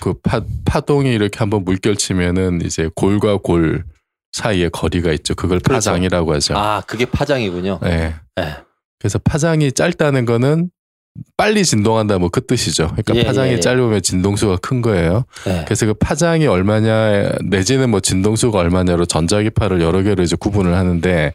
그 0.00 0.14
파, 0.22 0.40
파동이 0.64 1.12
이렇게 1.12 1.38
한번 1.38 1.64
물결치면은 1.64 2.62
이제 2.64 2.88
골과 2.94 3.38
골 3.42 3.84
사이에 4.32 4.68
거리가 4.68 5.12
있죠. 5.12 5.34
그걸 5.34 5.58
그렇죠. 5.60 5.90
파장이라고 5.90 6.34
하죠. 6.34 6.56
아, 6.56 6.82
그게 6.86 7.04
파장이군요. 7.04 7.80
네. 7.82 8.14
네. 8.36 8.56
그래서 8.98 9.18
파장이 9.18 9.72
짧다는 9.72 10.24
거는 10.24 10.70
빨리 11.36 11.64
진동한다 11.64 12.18
뭐 12.18 12.28
그 12.30 12.46
뜻이죠. 12.46 12.86
그러니까 12.88 13.16
예, 13.16 13.24
파장이 13.24 13.50
예, 13.50 13.54
예. 13.54 13.60
짧으면 13.60 14.00
진동수가 14.02 14.58
큰 14.58 14.80
거예요. 14.80 15.24
네. 15.44 15.64
그래서 15.64 15.84
그 15.86 15.94
파장이 15.94 16.46
얼마냐 16.46 17.32
내지는 17.44 17.90
뭐 17.90 17.98
진동수가 17.98 18.56
얼마냐로 18.56 19.04
전자기파를 19.06 19.80
여러 19.80 20.02
개로 20.02 20.22
이제 20.22 20.36
구분을 20.38 20.74
하는데 20.76 21.32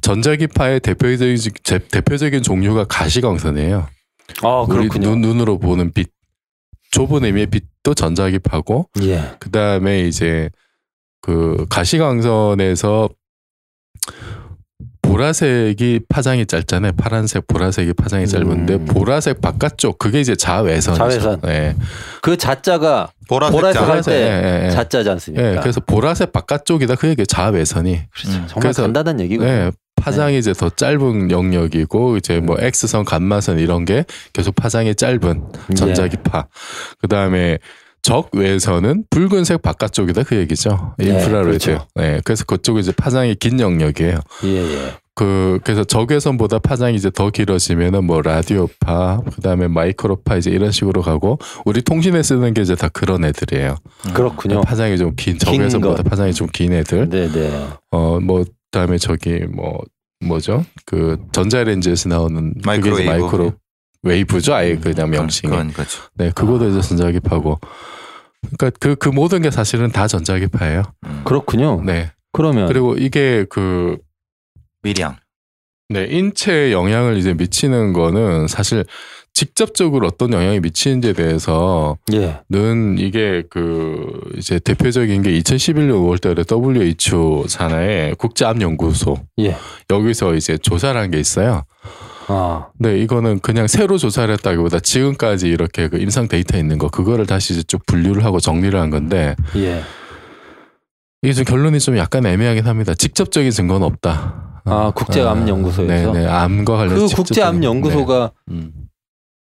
전자기파의 0.00 0.80
대표적인 0.80 1.36
제- 1.62 1.78
대표적인 1.78 2.42
종류가 2.42 2.84
가시광선이에요. 2.84 3.86
아, 4.42 4.66
그렇군요. 4.68 5.10
눈, 5.10 5.20
눈으로 5.20 5.58
보는 5.58 5.92
빛 5.92 6.10
좁은 6.96 7.24
의미의 7.24 7.46
빛도 7.48 7.92
전자기파고 7.94 8.88
예. 9.02 9.32
그 9.38 9.50
다음에 9.50 10.00
이제 10.06 10.48
그 11.20 11.66
가시광선에서 11.68 13.10
보라색이 15.02 16.00
파장이 16.08 16.46
짧잖아요. 16.46 16.92
파란색, 16.92 17.46
보라색이 17.46 17.92
파장이 17.92 18.26
짧은데 18.26 18.74
음. 18.74 18.84
보라색 18.86 19.40
바깥쪽 19.40 19.98
그게 19.98 20.20
이제 20.20 20.34
자외선이죠. 20.34 20.98
자외선. 20.98 21.40
네. 21.42 21.76
그 22.22 22.36
자자가 22.36 23.10
보라색 23.28 23.52
보라색 23.60 23.80
자. 23.82 23.92
할때 23.92 24.12
예, 24.12 24.62
예, 24.62 24.66
예. 24.66 24.70
자자지 24.70 25.10
않습니까? 25.10 25.52
예, 25.52 25.56
그래서 25.60 25.80
보라색 25.80 26.32
바깥쪽이다. 26.32 26.96
그게 26.96 27.24
자외선이. 27.24 28.00
그렇죠. 28.10 28.30
음. 28.30 28.44
정말 28.48 28.60
그래서- 28.62 28.82
간단한 28.82 29.20
얘기군요. 29.20 29.70
예, 30.06 30.10
파장이 30.10 30.38
이제 30.38 30.52
더 30.52 30.70
짧은 30.70 31.30
영역이고 31.30 32.16
이제 32.16 32.40
뭐 32.40 32.56
음. 32.56 32.64
X선, 32.64 33.04
감마선 33.04 33.58
이런 33.58 33.84
게 33.84 34.04
계속 34.32 34.54
파장이 34.54 34.94
짧은 34.94 35.42
전자기파. 35.76 36.46
그 37.00 37.08
다음에 37.08 37.58
적외선은 38.02 39.04
붉은색 39.10 39.62
바깥쪽이다 39.62 40.22
그 40.22 40.36
얘기죠. 40.36 40.94
네, 40.98 41.06
인프라레드. 41.06 41.48
그렇죠. 41.48 41.86
네, 41.96 42.20
그래서 42.24 42.44
그쪽이 42.44 42.80
이제 42.80 42.92
파장이 42.92 43.34
긴 43.34 43.58
영역이에요. 43.58 44.18
예, 44.44 44.48
예. 44.48 44.92
그 45.16 45.58
그래서 45.64 45.82
적외선보다 45.82 46.58
파장이 46.58 46.94
이제 46.94 47.10
더 47.10 47.30
길어지면은 47.30 48.04
뭐 48.04 48.20
라디오파, 48.22 49.22
그다음에 49.34 49.66
마이크로파 49.66 50.36
이제 50.36 50.50
이런 50.50 50.70
식으로 50.70 51.00
가고 51.02 51.38
우리 51.64 51.82
통신에 51.82 52.22
쓰는 52.22 52.52
게 52.54 52.62
이제 52.62 52.74
다 52.76 52.88
그런 52.92 53.24
애들이에요. 53.24 53.76
그렇군요. 54.14 54.60
파장이 54.60 54.98
좀긴긴 54.98 55.38
적외선보다 55.38 56.02
것. 56.02 56.08
파장이 56.10 56.32
좀 56.34 56.48
긴 56.52 56.74
애들. 56.74 57.08
네, 57.08 57.32
네. 57.32 57.66
어뭐 57.90 58.44
그다음에 58.70 58.98
저기 58.98 59.40
뭐 59.52 59.80
뭐죠? 60.20 60.64
그 60.84 61.18
전자레인지에서 61.32 62.08
나오는 62.08 62.54
그게 62.54 62.62
이제 62.62 62.66
마이크로웨이브. 62.90 63.10
마이크로 63.10 63.52
웨이브죠. 64.02 64.54
아예 64.54 64.76
그냥 64.76 65.10
명칭이. 65.10 65.50
그건 65.50 65.72
거죠. 65.72 66.02
네, 66.14 66.30
그거도 66.34 66.68
이제 66.70 66.80
전자기파고. 66.80 67.58
그러니까 68.58 68.70
그 68.78 68.96
그 68.96 69.08
모든 69.08 69.42
게 69.42 69.50
사실은 69.50 69.90
다 69.90 70.06
전자기파예요. 70.06 70.82
음. 71.06 71.22
그렇군요. 71.24 71.82
네. 71.84 72.12
그러면 72.32 72.68
그리고 72.68 72.94
이게 72.96 73.44
그 73.50 73.98
미량. 74.82 75.16
네, 75.88 76.04
인체에 76.06 76.72
영향을 76.72 77.16
이제 77.16 77.32
미치는 77.34 77.92
거는 77.92 78.48
사실 78.48 78.84
직접적으로 79.56 80.06
어떤 80.06 80.32
영향이 80.32 80.60
미치는지에 80.60 81.12
대해서는 81.12 81.96
예. 82.14 82.40
이게 82.96 83.42
그 83.50 84.18
이제 84.38 84.58
대표적인 84.58 85.20
게 85.20 85.30
2011년 85.38 85.90
5월달에 85.92 86.50
WHO 86.50 87.44
산하의 87.46 88.14
국제암연구소 88.14 89.18
예. 89.38 89.54
여기서 89.90 90.34
이제 90.36 90.56
조사를 90.56 90.98
한 90.98 91.10
게 91.10 91.20
있어요. 91.20 91.64
아, 92.28 92.68
네, 92.78 92.98
이거는 92.98 93.40
그냥 93.40 93.66
새로 93.68 93.98
조사를 93.98 94.32
했다기보다 94.32 94.80
지금까지 94.80 95.48
이렇게 95.48 95.88
그 95.88 95.98
임상 95.98 96.28
데이터 96.28 96.56
있는 96.56 96.78
거 96.78 96.88
그거를 96.88 97.26
다시 97.26 97.52
이제 97.52 97.62
쭉 97.62 97.84
분류를 97.84 98.24
하고 98.24 98.40
정리를 98.40 98.80
한 98.80 98.88
건데 98.88 99.36
예. 99.54 99.82
이게 101.20 101.34
좀 101.34 101.44
결론이 101.44 101.78
좀 101.80 101.98
약간 101.98 102.24
애매하긴 102.24 102.64
합니다. 102.64 102.94
직접적인 102.94 103.50
증거는 103.50 103.86
없다. 103.86 104.62
아, 104.64 104.92
국제암연구소에서? 104.94 106.12
네, 106.12 106.20
네, 106.22 106.26
암과 106.26 106.74
관련 106.76 107.06
그 107.06 107.14
국제암 107.14 107.62
연구소가 107.62 108.32
네. 108.46 108.54
음. 108.54 108.72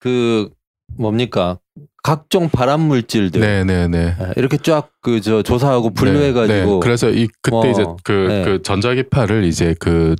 그 0.02 0.50
뭡니까? 0.98 1.58
각종 2.02 2.48
발암 2.48 2.80
물질들 2.80 3.40
네, 3.40 3.62
네, 3.64 3.86
네. 3.86 4.16
이렇게 4.36 4.56
쫙 4.56 4.90
그 5.00 5.20
저 5.20 5.42
조사하고 5.42 5.90
분류해 5.90 6.28
네, 6.28 6.32
가지고 6.32 6.74
네. 6.74 6.80
그래서 6.82 7.08
이 7.10 7.28
그때 7.40 7.56
어, 7.56 7.70
이제 7.70 7.84
그, 8.02 8.12
네. 8.28 8.44
그 8.44 8.62
전자기파를 8.62 9.44
이제 9.44 9.74
그 9.78 10.16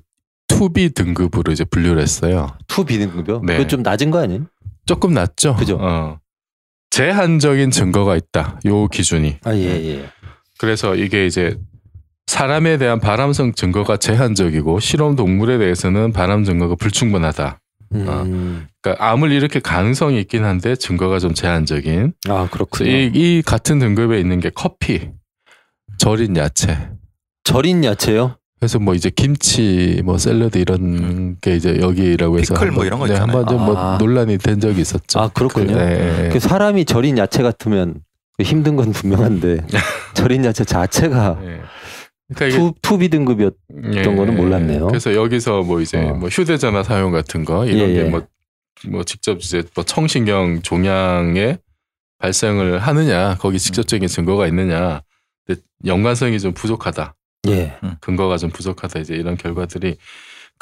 two 0.46 0.79
B 0.79 0.90
등급으로 0.94 1.50
이제 1.52 1.64
분류를 1.64 2.00
했어요. 2.00 2.56
two 2.68 2.84
B 2.84 2.88
등급이요? 2.88 3.42
네. 3.44 3.56
그거 3.56 3.66
좀 3.66 3.82
낮은 3.82 4.12
거 4.12 4.20
아니에요? 4.20 4.46
조금 4.86 5.12
낮죠. 5.12 5.56
그죠. 5.56 5.78
어. 5.80 6.18
제한적인 6.90 7.70
증거가 7.72 8.16
있다. 8.16 8.60
요 8.66 8.86
기준이. 8.86 9.38
아, 9.44 9.54
예, 9.54 9.64
예. 9.64 10.04
그래서 10.58 10.94
이게 10.94 11.26
이제 11.26 11.56
사람에 12.28 12.76
대한 12.78 13.00
발암성 13.00 13.54
증거가 13.54 13.96
제한적이고 13.96 14.78
실험 14.78 15.16
동물에 15.16 15.58
대해서는 15.58 16.12
발암 16.12 16.44
증거가 16.44 16.76
불충분하다. 16.76 17.58
음. 17.94 18.66
그러니까 18.80 19.10
암을 19.10 19.32
일으킬 19.32 19.60
가능성이 19.60 20.20
있긴 20.20 20.44
한데 20.44 20.76
증거가 20.76 21.18
좀 21.18 21.34
제한적인. 21.34 22.14
아 22.28 22.48
그렇군요. 22.50 22.90
이, 22.90 23.10
이 23.14 23.42
같은 23.42 23.78
등급에 23.78 24.18
있는 24.18 24.40
게 24.40 24.50
커피, 24.54 25.10
절인 25.98 26.36
야채. 26.36 26.90
절인 27.44 27.84
야채요? 27.84 28.36
그래서 28.60 28.78
뭐 28.78 28.94
이제 28.94 29.10
김치, 29.10 30.00
뭐 30.04 30.18
샐러드 30.18 30.56
이런 30.56 31.36
게 31.40 31.56
이제 31.56 31.80
여기라고 31.80 32.38
해서 32.38 32.54
피클 32.54 32.70
뭐 32.70 32.84
이런 32.84 33.00
거 33.00 33.06
네, 33.06 33.14
있잖아요. 33.14 33.38
한번 33.38 33.52
좀뭐 33.52 33.76
아. 33.76 33.98
논란이 33.98 34.38
된 34.38 34.60
적이 34.60 34.82
있었죠. 34.82 35.18
아 35.18 35.28
그렇군요. 35.28 35.76
네. 35.76 36.30
그 36.32 36.38
사람이 36.38 36.84
절인 36.84 37.18
야채 37.18 37.42
같으면 37.42 37.96
힘든 38.40 38.76
건 38.76 38.92
분명한데 38.92 39.66
절인 40.14 40.44
야채 40.44 40.64
자체가 40.64 41.38
네. 41.42 41.60
그러니까 42.34 42.46
이게 42.46 42.56
two, 42.56 42.74
two 42.82 43.02
B 43.02 43.08
등급이었 43.08 43.54
예, 43.94 44.02
거는 44.02 44.36
몰랐네요. 44.36 44.86
그래서 44.86 45.14
여기서 45.14 45.62
뭐 45.62 45.80
이제 45.80 45.98
어. 45.98 46.14
뭐 46.14 46.28
휴대전화 46.28 46.82
사용 46.82 47.12
같은 47.12 47.44
거 47.44 47.66
이런 47.66 47.90
예, 47.90 47.96
예. 47.96 48.04
게뭐 48.04 48.26
뭐 48.88 49.04
직접 49.04 49.38
이제 49.38 49.62
뭐 49.74 49.84
청신경 49.84 50.62
종양에 50.62 51.58
발생을 52.18 52.78
하느냐 52.78 53.36
거기 53.38 53.58
직접적인 53.58 54.08
증거가 54.08 54.46
있느냐 54.46 55.02
근데 55.46 55.60
연관성이 55.86 56.38
좀 56.40 56.52
부족하다 56.52 57.14
예. 57.48 57.76
근거가 58.00 58.36
좀 58.36 58.50
부족하다 58.50 59.00
이제 59.00 59.14
이런 59.14 59.36
결과들이 59.36 59.96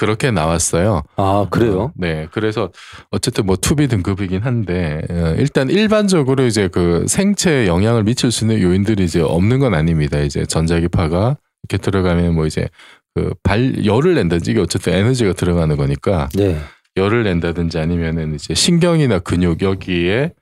그렇게 0.00 0.31
나왔어요. 0.31 1.03
아 1.17 1.47
그래요? 1.50 1.93
네, 1.95 2.27
그래서 2.33 2.71
어쨌든 3.11 3.45
뭐 3.45 3.57
투비 3.57 3.87
등급이긴 3.87 4.41
한데 4.41 5.03
어, 5.11 5.35
일단 5.37 5.69
일반적으로 5.69 6.47
이제 6.47 6.69
그 6.69 7.05
생체에 7.07 7.67
영향을 7.67 8.05
미칠 8.05 8.33
수 8.33 8.45
있는 8.45 8.62
요인들이 8.62 9.05
이제 9.05 9.21
없는 9.21 9.59
건 9.61 9.75
아닙니다. 9.75 10.19
이제 10.21 10.47
전자기파가 10.47 11.37
이렇게 11.69 11.83
들어가면 11.83 12.35
뭐 12.35 12.47
이제 12.47 12.69
그 13.14 13.35
발 13.43 13.85
열을 13.85 14.14
낸다든지 14.14 14.52
이게 14.52 14.61
어쨌든 14.61 14.95
에너지가 14.95 15.33
들어가는 15.33 15.76
거니까 15.76 16.29
네. 16.35 16.59
열을 16.97 17.25
낸다든지 17.25 17.79
아니면은 17.79 18.35
이제 18.37 18.55
신경이나 18.55 19.19
근육 19.21 19.62
여기에 19.62 20.33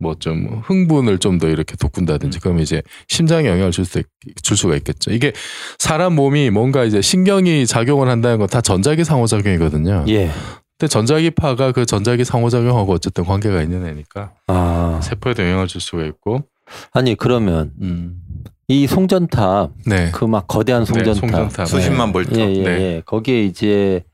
뭐 0.00 0.14
좀 0.14 0.60
흥분을 0.64 1.18
좀 1.18 1.38
더 1.38 1.48
이렇게 1.48 1.74
돋군다든지 1.76 2.38
그러면 2.40 2.62
이제 2.62 2.82
심장에 3.08 3.48
영향을 3.48 3.72
줄, 3.72 3.84
수, 3.84 3.98
있- 3.98 4.06
줄 4.42 4.56
수가 4.56 4.76
있겠죠. 4.76 5.10
이게 5.10 5.32
사람 5.78 6.14
몸이 6.14 6.50
뭔가 6.50 6.84
이제 6.84 7.00
신경이 7.00 7.66
작용을 7.66 8.08
한다는 8.08 8.38
건 8.38 8.46
다 8.46 8.60
전자기 8.60 9.04
상호작용이거든요. 9.04 10.04
예. 10.08 10.30
근데 10.78 10.88
전자기파가 10.88 11.72
그 11.72 11.84
전자기 11.86 12.24
상호작용하고 12.24 12.92
어쨌든 12.92 13.24
관계가 13.24 13.60
있는 13.62 13.84
애니까 13.86 14.34
아 14.46 15.00
세포에도 15.02 15.42
영향을 15.42 15.66
줄 15.66 15.80
수가 15.80 16.04
있고. 16.04 16.44
아니 16.92 17.14
그러면 17.16 17.72
음. 17.80 18.20
이 18.68 18.86
송전탑 18.86 19.72
네. 19.86 20.10
그 20.10 20.26
막 20.26 20.46
거대한 20.46 20.84
송전탑, 20.84 21.14
네, 21.14 21.20
송전탑. 21.20 21.66
수십만 21.68 22.12
볼트. 22.12 22.38
예, 22.38 22.54
예, 22.54 22.62
네. 22.62 22.70
예. 22.96 23.02
거기에 23.06 23.44
이제 23.44 24.04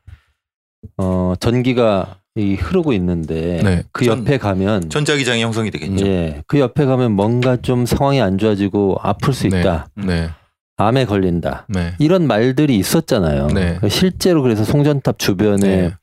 어 0.97 1.33
전기가 1.39 2.19
이 2.35 2.55
흐르고 2.55 2.93
있는데 2.93 3.61
네. 3.63 3.83
그 3.91 4.05
전- 4.05 4.19
옆에 4.19 4.37
가면 4.37 4.89
전자기장이 4.89 5.41
형성이 5.41 5.71
되겠죠. 5.71 6.05
예, 6.07 6.43
그 6.47 6.59
옆에 6.59 6.85
가면 6.85 7.11
뭔가 7.13 7.57
좀 7.57 7.85
상황이 7.85 8.21
안 8.21 8.37
좋아지고 8.37 8.97
아플 9.01 9.33
수 9.33 9.47
네. 9.49 9.59
있다, 9.59 9.87
네. 9.95 10.29
암에 10.77 11.05
걸린다 11.05 11.65
네. 11.69 11.93
이런 11.99 12.27
말들이 12.27 12.77
있었잖아요. 12.77 13.47
네. 13.47 13.79
실제로 13.89 14.41
그래서 14.41 14.63
송전탑 14.63 15.19
주변에 15.19 15.67
네. 15.67 15.93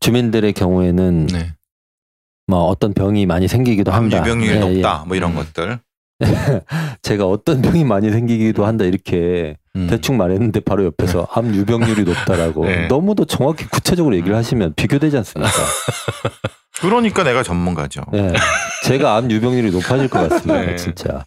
주민들의 0.00 0.52
경우에는 0.52 1.26
네. 1.28 1.52
뭐 2.48 2.64
어떤 2.64 2.92
병이 2.92 3.26
많이 3.26 3.46
생기기도 3.48 3.92
암 3.92 4.04
한다. 4.04 4.18
유병률이 4.18 4.54
예, 4.56 4.58
높다. 4.58 5.04
뭐 5.06 5.16
이런 5.16 5.30
음. 5.32 5.36
것들. 5.36 5.78
예. 6.22 6.60
제가 7.02 7.26
어떤 7.26 7.62
병이 7.62 7.84
많이 7.84 8.10
생기기도 8.10 8.66
한다 8.66 8.84
이렇게 8.84 9.56
음. 9.76 9.86
대충 9.88 10.16
말했는데 10.16 10.60
바로 10.60 10.84
옆에서 10.84 11.26
암 11.32 11.54
유병률이 11.54 12.04
높다라고 12.04 12.64
네. 12.66 12.86
너무도 12.88 13.24
정확히 13.24 13.66
구체적으로 13.66 14.14
얘기를 14.16 14.36
하시면 14.36 14.74
비교되지 14.74 15.16
않습니까? 15.18 15.52
그러니까 16.80 17.22
내가 17.22 17.42
전문가죠. 17.42 18.02
네. 18.12 18.32
제가 18.84 19.16
암 19.16 19.30
유병률이 19.30 19.70
높아질 19.70 20.08
것 20.08 20.28
같습니다. 20.28 20.66
네. 20.66 20.76
진짜. 20.76 21.24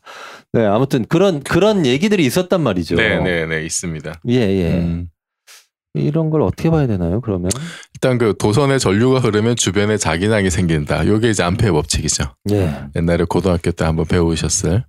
네, 0.54 0.66
아무튼 0.66 1.06
그런 1.08 1.44
그런 1.44 1.86
얘기들이 1.86 2.26
있었단 2.26 2.62
말이죠. 2.62 2.96
네, 2.96 3.20
네, 3.20 3.46
네, 3.46 3.66
있습니다. 3.66 4.22
예, 4.30 4.36
예. 4.36 4.72
음. 4.80 5.10
이런 5.96 6.30
걸 6.30 6.42
어떻게 6.42 6.70
봐야 6.70 6.88
되나요? 6.88 7.22
그러면? 7.22 7.50
일단 7.94 8.18
그 8.18 8.36
도선에 8.38 8.78
전류가 8.78 9.20
흐르면 9.20 9.56
주변에 9.56 9.98
자기장이 9.98 10.50
생긴다. 10.50 11.08
요게 11.08 11.30
이제 11.30 11.44
암페의 11.44 11.72
법칙이죠. 11.72 12.24
예. 12.52 12.74
옛날에 12.96 13.24
고등학교 13.28 13.72
때 13.72 13.86
한번 13.86 14.06
배우셨을. 14.06 14.84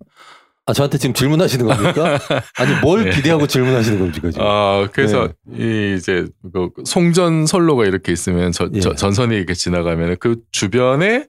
아, 0.68 0.72
저한테 0.72 0.98
지금 0.98 1.14
질문하시는 1.14 1.64
겁니까? 1.64 2.18
아니, 2.58 2.74
뭘 2.82 3.04
네. 3.04 3.10
기대하고 3.10 3.46
질문하시는 3.46 3.98
겁니까, 4.00 4.30
지금? 4.32 4.44
아, 4.44 4.88
그래서 4.92 5.28
이 5.56 5.94
이제 5.96 6.26
그 6.52 6.70
송전 6.84 7.46
선로가 7.46 7.84
이렇게 7.84 8.10
있으면 8.10 8.50
저, 8.50 8.68
예. 8.74 8.80
저- 8.80 8.94
전선이 8.96 9.36
이렇게 9.36 9.54
지나가면 9.54 10.16
그 10.18 10.38
주변에 10.50 11.26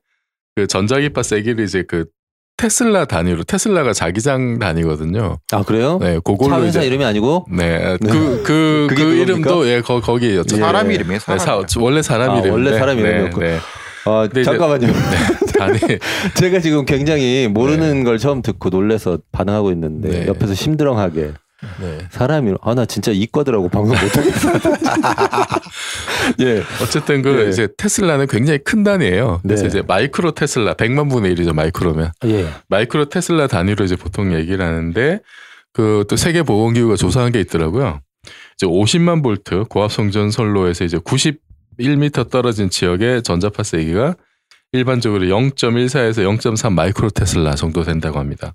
그 0.55 0.65
전자기파 0.65 1.21
세기를 1.21 1.63
이제 1.65 1.83
그 1.87 2.05
테슬라 2.57 3.05
단위로 3.05 3.43
테슬라가 3.43 3.93
자기장 3.93 4.57
단위거든요. 4.59 5.37
아, 5.51 5.61
그래요? 5.63 5.99
네, 6.01 6.15
차 6.15 6.19
그걸로 6.21 6.63
회사 6.63 6.79
이제 6.79 6.87
이름이 6.87 7.05
아니고? 7.05 7.45
네, 7.51 7.97
네. 8.01 8.09
그그그 8.09 8.87
그겁니까? 8.89 9.21
이름도 9.21 9.67
예, 9.67 9.81
거 9.81 10.01
거기였죠. 10.01 10.55
예. 10.57 10.59
사람 10.59 10.91
이름이에요. 10.91 11.19
네, 11.19 11.37
사람. 11.39 11.39
사, 11.67 11.79
원래 11.79 12.01
사람 12.01 12.31
아, 12.31 12.39
이름. 12.39 12.51
원래 12.51 12.77
사람 12.77 12.97
이름이었고. 12.97 13.39
네, 13.39 13.51
네. 13.51 13.59
아, 14.05 14.27
이제- 14.31 14.43
잠깐만요. 14.43 14.87
단위. 15.57 15.79
제가 16.35 16.59
지금 16.59 16.85
굉장히 16.85 17.47
모르는 17.47 18.03
걸 18.03 18.17
처음 18.17 18.41
듣고 18.41 18.69
놀래서 18.69 19.19
반응하고 19.31 19.71
있는데 19.71 20.09
네. 20.09 20.27
옆에서 20.27 20.53
심드렁하게 20.55 21.33
네. 21.81 21.99
사람이 22.11 22.53
아 22.61 22.73
나 22.75 22.85
진짜 22.85 23.11
이과더라고 23.11 23.69
방송 23.69 23.95
못하겠어. 23.99 24.51
예, 26.41 26.63
어쨌든 26.81 27.21
그 27.21 27.29
네. 27.29 27.49
이제 27.49 27.67
테슬라는 27.77 28.27
굉장히 28.27 28.59
큰 28.59 28.83
단위예요. 28.83 29.39
그래서 29.43 29.63
네. 29.63 29.67
이제 29.69 29.81
마이크로 29.81 30.31
테슬라 30.31 30.73
100만 30.75 31.09
분의 31.09 31.35
1이죠, 31.35 31.53
마이크로면. 31.53 32.11
예, 32.25 32.47
마이크로 32.69 33.09
테슬라 33.09 33.47
단위로 33.47 33.85
이제 33.85 33.95
보통 33.95 34.33
얘기를 34.33 34.63
하는데 34.63 35.19
그 35.73 36.05
또 36.09 36.15
세계 36.15 36.41
보건 36.43 36.73
기구가 36.73 36.95
조사한 36.95 37.31
게 37.31 37.39
있더라고요. 37.41 37.99
이제 38.55 38.65
50만 38.65 39.21
볼트 39.23 39.65
고압 39.69 39.91
송전 39.91 40.31
선로에서 40.31 40.83
이제 40.85 40.97
91m 40.97 42.29
떨어진 42.31 42.69
지역의 42.69 43.23
전자파 43.23 43.63
세기가 43.63 44.15
일반적으로 44.73 45.25
0.14에서 45.25 46.23
0.3 46.39 46.73
마이크로 46.73 47.09
테슬라 47.09 47.55
정도 47.55 47.83
된다고 47.83 48.19
합니다. 48.19 48.53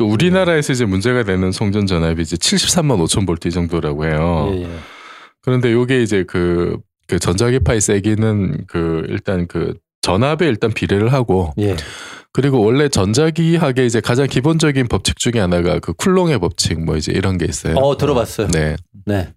그 0.00 0.04
우리나라에서 0.04 0.72
이제 0.72 0.86
문제가 0.86 1.24
되는 1.24 1.52
송전 1.52 1.86
전압이 1.86 2.22
이제 2.22 2.34
73만 2.34 3.04
5천 3.04 3.26
볼트 3.26 3.48
이 3.48 3.50
정도라고 3.50 4.06
해요. 4.06 4.50
예, 4.54 4.62
예. 4.62 4.68
그런데 5.42 5.70
요게 5.72 6.02
이제 6.02 6.24
그, 6.26 6.78
그 7.06 7.18
전자기파의 7.18 7.82
세기는 7.82 8.64
그 8.66 9.04
일단 9.10 9.46
그 9.46 9.74
전압에 10.00 10.48
일단 10.48 10.72
비례를 10.72 11.12
하고 11.12 11.52
예. 11.58 11.76
그리고 12.32 12.62
원래 12.62 12.88
전자기학의 12.88 13.86
이제 13.86 14.00
가장 14.00 14.26
기본적인 14.26 14.88
법칙 14.88 15.18
중에 15.18 15.38
하나가 15.38 15.78
그 15.80 15.92
쿨롱의 15.92 16.38
법칙 16.38 16.82
뭐 16.82 16.96
이제 16.96 17.12
이런 17.12 17.36
게 17.36 17.44
있어요. 17.44 17.76
어 17.76 17.98
들어봤어요. 17.98 18.48
네. 18.48 18.76
네. 19.04 19.34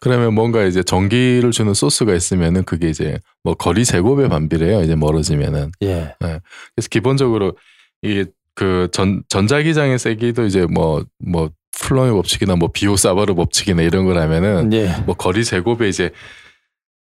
그러면 0.00 0.32
뭔가 0.32 0.64
이제 0.64 0.82
전기를 0.82 1.50
주는 1.50 1.74
소스가 1.74 2.14
있으면은 2.14 2.64
그게 2.64 2.88
이제 2.88 3.18
뭐 3.44 3.52
거리 3.52 3.84
제곱에 3.84 4.28
반비례해요. 4.28 4.82
이제 4.82 4.94
멀어지면은. 4.94 5.72
예. 5.82 6.14
그래서 6.18 6.88
기본적으로 6.88 7.54
이게 8.00 8.24
그 8.54 8.88
전, 8.92 9.22
전자기장의 9.28 9.98
세기도 9.98 10.44
이제 10.44 10.66
뭐, 10.66 11.04
뭐, 11.18 11.50
플롱의 11.78 12.12
법칙이나 12.12 12.56
뭐 12.56 12.68
비오사바르 12.72 13.34
법칙이나 13.34 13.82
이런 13.82 14.04
걸 14.04 14.18
하면은 14.18 14.72
예. 14.72 14.94
뭐 15.06 15.14
거리 15.14 15.44
제곱에 15.44 15.88
이제 15.88 16.10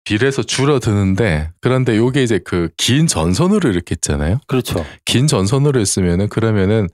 비례해서 0.04 0.42
줄어드는데 0.42 1.50
그런데 1.60 1.96
요게 1.96 2.22
이제 2.22 2.38
그 2.38 2.68
긴 2.76 3.06
전선으로 3.06 3.70
이렇게 3.70 3.94
있잖아요. 3.94 4.38
그렇죠. 4.48 4.84
긴 5.04 5.26
전선으로 5.26 5.80
했으면은 5.80 6.28
그러면은 6.28 6.88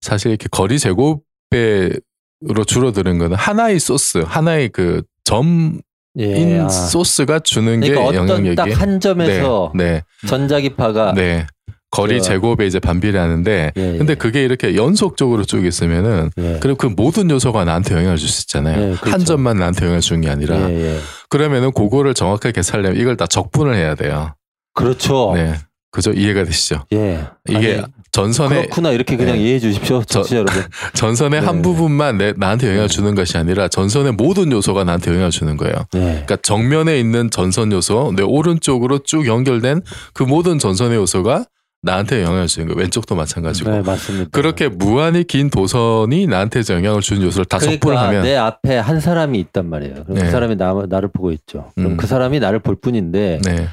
사실 0.00 0.30
이렇게 0.30 0.46
거리 0.50 0.78
제곱배로 0.78 2.64
줄어드는 2.66 3.18
거는 3.18 3.36
하나의 3.36 3.80
소스, 3.80 4.18
하나의 4.18 4.68
그 4.68 5.02
점인 5.24 5.80
예. 6.18 6.58
아. 6.60 6.68
소스가 6.68 7.38
주는 7.40 7.80
게 7.80 7.88
그러니까 7.88 8.08
어떤 8.08 8.28
영향력이 8.28 8.56
딱 8.56 8.68
한 8.80 9.00
점에서 9.00 9.72
네, 9.74 10.02
전자기파가 10.26 11.14
네, 11.14 11.22
네. 11.38 11.46
거리 11.90 12.22
저- 12.22 12.30
제곱에 12.30 12.66
이제 12.66 12.78
반비례 12.78 13.18
하는데 13.18 13.72
예, 13.76 13.92
예. 13.94 13.98
근데 13.98 14.14
그게 14.14 14.44
이렇게 14.44 14.76
연속적으로 14.76 15.44
쭉 15.44 15.64
있으면은 15.66 16.30
예. 16.38 16.58
그리고 16.60 16.76
그 16.78 16.86
모든 16.86 17.30
요소가 17.30 17.64
나한테 17.64 17.94
영향을 17.96 18.16
줄 18.16 18.28
수 18.28 18.42
있잖아요. 18.44 18.76
예, 18.92 18.94
그렇죠. 18.96 19.10
한 19.10 19.24
점만 19.24 19.58
나한테 19.58 19.84
영향을 19.86 20.00
주는 20.00 20.20
게 20.20 20.30
아니라 20.30 20.56
예, 20.70 20.94
예. 20.96 20.98
그러면은 21.28 21.72
그거를 21.72 22.14
정확하게 22.14 22.62
살려면 22.62 23.00
이걸 23.00 23.16
다 23.16 23.26
적분을 23.26 23.74
해야 23.74 23.94
돼요. 23.96 24.34
그렇죠. 24.74 25.32
네. 25.34 25.54
그죠? 25.92 26.12
이해가 26.12 26.44
되시죠? 26.44 26.84
예. 26.92 27.26
이게 27.48 27.78
아니, 27.78 27.82
전선의 28.12 28.58
그렇구나 28.62 28.92
이렇게 28.92 29.16
그냥 29.16 29.34
네. 29.36 29.42
이해해 29.42 29.58
주십시오, 29.58 30.04
저- 30.06 30.22
여러분. 30.30 30.62
전선의 30.94 31.40
네. 31.40 31.46
한 31.46 31.62
부분만 31.62 32.18
내, 32.18 32.32
나한테 32.36 32.68
영향을 32.68 32.88
주는 32.88 33.12
것이 33.16 33.36
아니라 33.36 33.66
전선의 33.66 34.12
모든 34.12 34.52
요소가 34.52 34.84
나한테 34.84 35.10
영향을 35.10 35.30
주는 35.30 35.56
거예요. 35.56 35.74
예. 35.96 35.98
그러니까 35.98 36.36
정면에 36.42 37.00
있는 37.00 37.28
전선 37.30 37.72
요소, 37.72 38.12
내 38.14 38.22
오른쪽으로 38.22 39.00
쭉 39.00 39.26
연결된 39.26 39.82
그 40.14 40.22
모든 40.22 40.60
전선의 40.60 40.96
요소가 40.98 41.46
나한테 41.82 42.22
영향을 42.22 42.46
주는 42.46 42.68
거예요. 42.68 42.78
왼쪽도 42.78 43.14
마찬가지고. 43.14 43.70
네, 43.70 43.80
맞습니다. 43.80 44.30
그렇게 44.32 44.68
무한히 44.68 45.24
긴 45.24 45.48
도선이 45.48 46.26
나한테 46.26 46.62
영향을 46.68 47.00
주는 47.00 47.22
요소를 47.22 47.46
다 47.46 47.58
그러니까 47.58 48.06
하면 48.06 48.22
내 48.22 48.36
앞에 48.36 48.76
한 48.76 49.00
사람이 49.00 49.38
있단 49.40 49.66
말이에요. 49.66 50.04
그럼 50.04 50.18
네. 50.18 50.24
그 50.24 50.30
사람이 50.30 50.56
나, 50.56 50.74
나를 50.88 51.08
보고 51.08 51.32
있죠. 51.32 51.70
그럼 51.74 51.92
음. 51.92 51.96
그 51.96 52.06
사람이 52.06 52.38
나를 52.38 52.58
볼 52.58 52.76
뿐인데 52.76 53.40
네, 53.44 53.68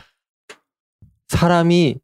사람이 1.27 1.97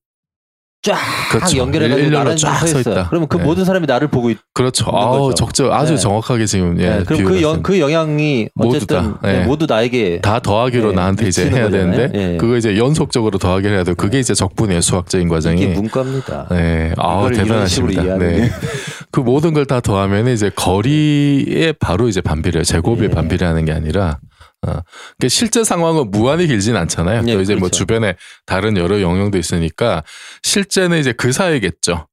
쫙 0.84 0.98
그렇죠. 1.32 1.58
연결해가지고 1.58 2.10
나란히 2.10 2.38
쫙 2.38 2.68
서. 2.68 2.80
있다. 2.82 3.08
그러면 3.10 3.28
그 3.30 3.38
네. 3.38 3.44
모든 3.44 3.64
사람이 3.64 3.86
나를 3.88 4.10
보고 4.10 4.30
있. 4.30 4.38
그렇죠. 4.54 4.86
아우 4.94 5.30
거죠. 5.30 5.36
적절 5.46 5.72
아주 5.72 5.94
네. 5.94 5.98
정확하게 5.98 6.46
지금 6.46 6.80
예, 6.80 6.90
네, 6.98 7.04
그럼 7.06 7.24
그, 7.24 7.42
영. 7.42 7.64
그 7.64 7.80
영향이 7.80 8.50
모두 8.54 8.76
어쨌든 8.76 8.98
다, 8.98 9.20
네, 9.24 9.42
예. 9.42 9.46
모두 9.46 9.66
나에게 9.68 10.20
다 10.22 10.40
더하기로 10.40 10.90
네, 10.90 10.96
나한테 10.96 11.28
이제 11.30 11.50
해야 11.50 11.64
거잖아요. 11.64 11.92
되는데 11.92 12.34
예. 12.34 12.38
그거 12.38 12.58
이제 12.58 12.78
연속적으로 12.78 13.38
더하기를 13.40 13.74
해야 13.76 13.84
되고 13.86 13.96
그게 13.96 14.20
이제 14.20 14.34
적분이에요 14.34 14.82
수학적인 14.82 15.30
과정이. 15.30 15.62
이게 15.62 15.74
문과입니다. 15.74 16.48
네, 16.52 16.92
아 16.98 17.30
이런 17.32 17.66
식으로 17.66 17.90
대단하십니다. 17.94 18.04
네. 18.18 18.42
게. 18.42 18.50
그 19.12 19.22
모든 19.22 19.54
걸 19.54 19.64
다 19.64 19.80
더하면 19.80 20.28
이제 20.28 20.52
거리에 20.54 21.72
바로 21.80 22.10
이제 22.10 22.20
반비례요. 22.20 22.64
제곱에 22.64 23.06
예. 23.06 23.08
반비례하는 23.08 23.64
게 23.64 23.72
아니라. 23.72 24.20
어. 24.68 24.80
그 25.20 25.30
실제 25.30 25.64
상황은 25.64 26.12
무한히 26.12 26.48
길진 26.48 26.76
않잖아요. 26.76 27.24
예, 27.28 27.34
또 27.34 27.42
이제 27.42 27.54
뭐 27.54 27.62
그렇죠. 27.64 27.78
주변에 27.80 28.16
다른 28.46 28.78
여러 28.78 29.02
영역도 29.02 29.38
있으니까 29.38 30.04
실제는 30.44 31.00
이제 31.00 31.12
그 31.12 31.32
사이겠죠. 31.32 32.08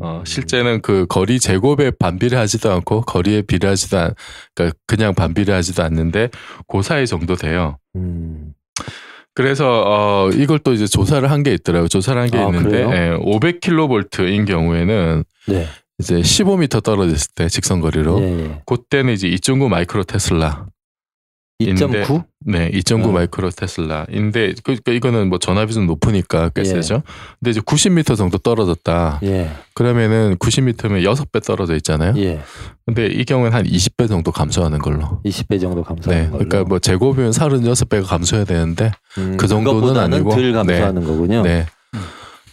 어, 0.00 0.18
음. 0.20 0.24
실제는 0.24 0.80
그 0.80 1.06
거리 1.06 1.38
제곱에 1.38 1.90
반비례 1.90 2.36
하지도 2.36 2.72
않고 2.72 3.02
거리에 3.02 3.42
비례하지도 3.42 3.98
않, 3.98 4.14
그러니까 4.54 4.78
그냥 4.86 5.14
반비례 5.14 5.52
하지도 5.52 5.82
않는데 5.82 6.30
그 6.66 6.80
사이 6.82 7.06
정도 7.06 7.36
돼요. 7.36 7.76
음. 7.96 8.54
그래서 9.34 9.82
어 9.86 10.30
이걸 10.30 10.58
또 10.58 10.72
이제 10.72 10.86
조사를 10.86 11.30
한 11.30 11.42
게 11.42 11.52
있더라고요. 11.54 11.88
조사를 11.88 12.20
한게 12.20 12.38
아, 12.38 12.46
있는데? 12.46 12.78
예, 12.82 13.16
500kV인 13.18 14.46
경우에는 14.46 15.24
네. 15.48 15.66
이제 15.98 16.16
15m 16.16 16.82
떨어졌을 16.82 17.30
때 17.34 17.48
직선 17.48 17.80
거리로 17.80 18.20
예, 18.20 18.24
예. 18.44 18.60
그때는 18.66 19.12
이제 19.14 19.28
2.9 19.28 19.68
마이크로 19.68 20.04
테슬라. 20.04 20.66
2.9? 21.60 22.24
네, 22.44 22.70
2.9 22.70 23.04
어. 23.04 23.12
마이크로 23.12 23.50
테슬라인데 23.50 24.54
그 24.64 24.74
그러니까 24.74 24.92
이거는 24.92 25.28
뭐 25.28 25.38
전압이 25.38 25.72
좀 25.72 25.86
높으니까 25.86 26.48
꽤 26.50 26.62
예. 26.62 26.64
세죠. 26.64 27.02
근데 27.38 27.50
이제 27.50 27.60
90m 27.60 28.16
정도 28.16 28.38
떨어졌다. 28.38 29.20
예. 29.22 29.50
그러면은 29.74 30.36
90m면 30.38 31.04
6배 31.04 31.44
떨어져 31.44 31.76
있잖아요. 31.76 32.14
예. 32.16 32.40
근데 32.84 33.06
이 33.06 33.24
경우는 33.24 33.52
한 33.52 33.64
20배 33.64 34.08
정도 34.08 34.32
감소하는 34.32 34.78
걸로. 34.78 35.20
20배 35.24 35.60
정도 35.60 35.82
감소하는 35.84 36.24
네. 36.24 36.30
걸로. 36.30 36.44
그러니까 36.44 36.68
뭐 36.68 36.78
제곱이면 36.78 37.30
36배가 37.30 38.06
감소해야 38.06 38.44
되는데 38.44 38.90
음, 39.18 39.36
그 39.36 39.46
정도는 39.46 39.96
아니고. 39.96 40.30
덜 40.30 40.52
감소하는 40.52 41.04
거군요. 41.04 41.42
네. 41.42 41.66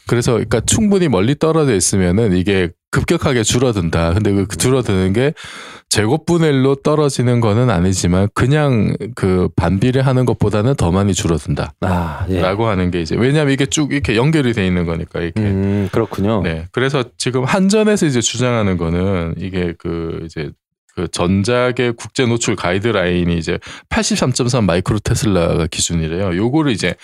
그래서 0.08 0.34
그러니까 0.34 0.60
충분히 0.62 1.08
멀리 1.08 1.36
떨어져 1.36 1.76
있으면은 1.76 2.36
이게 2.36 2.70
급격하게 2.92 3.44
줄어든다. 3.44 4.14
근데 4.14 4.32
그 4.34 4.58
줄어드는 4.58 5.14
게 5.14 5.34
제곱분의 5.90 6.54
1로 6.54 6.82
떨어지는 6.84 7.40
거는 7.40 7.70
아니지만 7.70 8.30
그냥 8.34 8.96
그 9.16 9.50
반비례 9.56 10.02
하는 10.02 10.26
것보다는 10.26 10.76
더 10.76 10.92
많이 10.92 11.14
줄어든다. 11.14 11.74
아, 11.82 12.26
예. 12.30 12.42
라고 12.42 12.68
하는 12.68 12.92
게 12.92 13.02
이제 13.02 13.16
왜냐하면 13.16 13.54
이게 13.54 13.66
쭉 13.66 13.92
이렇게 13.92 14.16
연결이 14.16 14.54
돼 14.54 14.66
있는 14.66 14.86
거니까 14.86 15.20
이렇게. 15.20 15.42
음, 15.42 15.90
그렇군요. 15.92 16.42
네. 16.44 16.66
그래서 16.72 17.04
지금 17.18 17.44
한전에서 17.44 18.06
이제 18.06 18.22
주장하는 18.22 18.78
거는 18.78 19.36
이게 19.38 19.74
그 19.78 20.22
이제 20.26 20.52
그 20.96 21.08
전작의 21.08 21.94
국제 21.94 22.26
노출 22.26 22.56
가이드라인이 22.56 23.38
이제 23.38 23.58
83.3 23.90 24.64
마이크로 24.66 25.00
테슬라가 25.00 25.68
기준이래요. 25.68 26.36
요거를 26.36 26.72
이제 26.72 26.96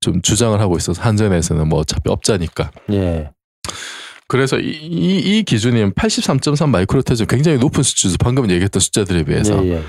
좀 0.00 0.20
주장을 0.22 0.58
하고 0.60 0.76
있어서 0.76 1.02
한전에서는 1.02 1.68
뭐 1.68 1.80
어차피 1.80 2.10
업자니까. 2.10 2.70
예. 2.92 3.30
그래서 4.28 4.58
이, 4.58 4.68
이, 4.68 5.38
이 5.38 5.42
기준이면 5.42 5.94
83.3 5.94 6.68
마이크로 6.68 7.02
테슬라 7.02 7.26
굉장히 7.26 7.58
높은 7.58 7.82
수치죠. 7.82 8.16
방금 8.20 8.50
얘기했던 8.50 8.78
숫자들에 8.78 9.24
비해서. 9.24 9.64
예, 9.64 9.76
예. 9.76 9.82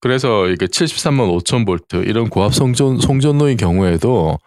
그래서 0.00 0.48
이게 0.48 0.66
73만 0.66 1.42
5천 1.42 1.64
볼트 1.64 2.04
이런 2.04 2.28
고압 2.28 2.54
송전 2.54 2.98
송전로인 3.00 3.56
경우에도 3.56 4.38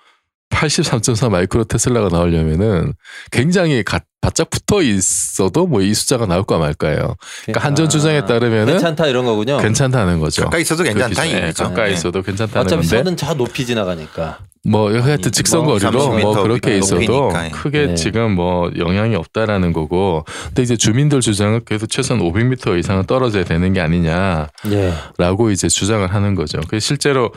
83.4 0.49 1.29
마이크로 1.29 1.63
테슬라가 1.63 2.09
나오려면은 2.09 2.93
굉장히 3.31 3.83
가, 3.83 3.99
바짝 4.21 4.49
붙어 4.49 4.81
있어도 4.81 5.65
뭐 5.67 5.79
이 5.81 5.93
숫자가 5.93 6.25
나올까 6.25 6.57
말까요. 6.57 7.15
그러니까 7.45 7.65
한전 7.65 7.87
주장에 7.89 8.25
따르면은 8.25 8.67
아, 8.69 8.71
괜찮다 8.73 9.07
이런 9.07 9.25
거군요. 9.25 9.57
괜찮다는 9.59 10.19
거죠. 10.19 10.43
가까이 10.43 10.61
있어도 10.63 10.83
괜찮다 10.83 11.23
그 11.23 11.29
이거죠. 11.29 11.63
가까이 11.63 11.87
네. 11.89 11.93
있어도 11.93 12.21
괜찮다는 12.21 12.65
어차피 12.65 12.81
건데 12.81 12.97
선은 12.97 13.17
저 13.17 13.33
높이 13.33 13.65
지나가니까. 13.65 14.39
뭐 14.67 14.91
하여튼 14.91 15.31
직선 15.31 15.63
뭐 15.63 15.77
거리로 15.79 16.01
30m 16.01 16.21
뭐 16.21 16.43
그렇게 16.43 16.77
있어도 16.77 16.95
높이니까. 17.01 17.45
예. 17.45 17.49
크게 17.49 17.85
네. 17.87 17.95
지금 17.95 18.31
뭐 18.35 18.69
영향이 18.77 19.15
없다라는 19.15 19.71
거고 19.71 20.25
근데 20.47 20.63
이제 20.63 20.75
주민들 20.75 21.21
주장은 21.21 21.61
그래도 21.63 21.87
최소한 21.87 22.21
500m 22.21 22.77
이상은 22.77 23.05
떨어져야 23.05 23.45
되는 23.45 23.71
게 23.71 23.79
아니냐 23.79 24.49
예. 24.71 24.93
라고 25.17 25.49
이제 25.51 25.69
주장을 25.69 26.05
하는 26.13 26.35
거죠. 26.35 26.59
그 26.67 26.79
실제로 26.81 27.31